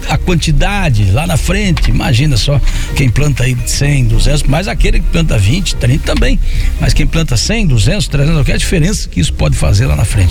a 0.08 0.18
quantidade 0.18 1.10
lá 1.12 1.26
na 1.26 1.36
frente, 1.36 1.90
imagina 1.90 2.36
só 2.36 2.60
quem 2.96 3.08
planta 3.08 3.44
aí 3.44 3.56
100, 3.64 4.06
200, 4.06 4.42
mas 4.44 4.68
aquele 4.68 5.00
que 5.00 5.06
planta 5.06 5.38
20, 5.38 5.76
30 5.76 6.04
também, 6.04 6.38
mas 6.80 6.92
quem 6.92 7.06
planta 7.06 7.36
100, 7.36 7.66
200, 7.68 8.08
300, 8.08 8.36
qualquer 8.38 8.58
diferença 8.58 9.08
que 9.08 9.20
isso 9.20 9.32
pode 9.32 9.56
fazer 9.56 9.86
lá 9.86 9.96
na 9.96 10.04
frente. 10.04 10.20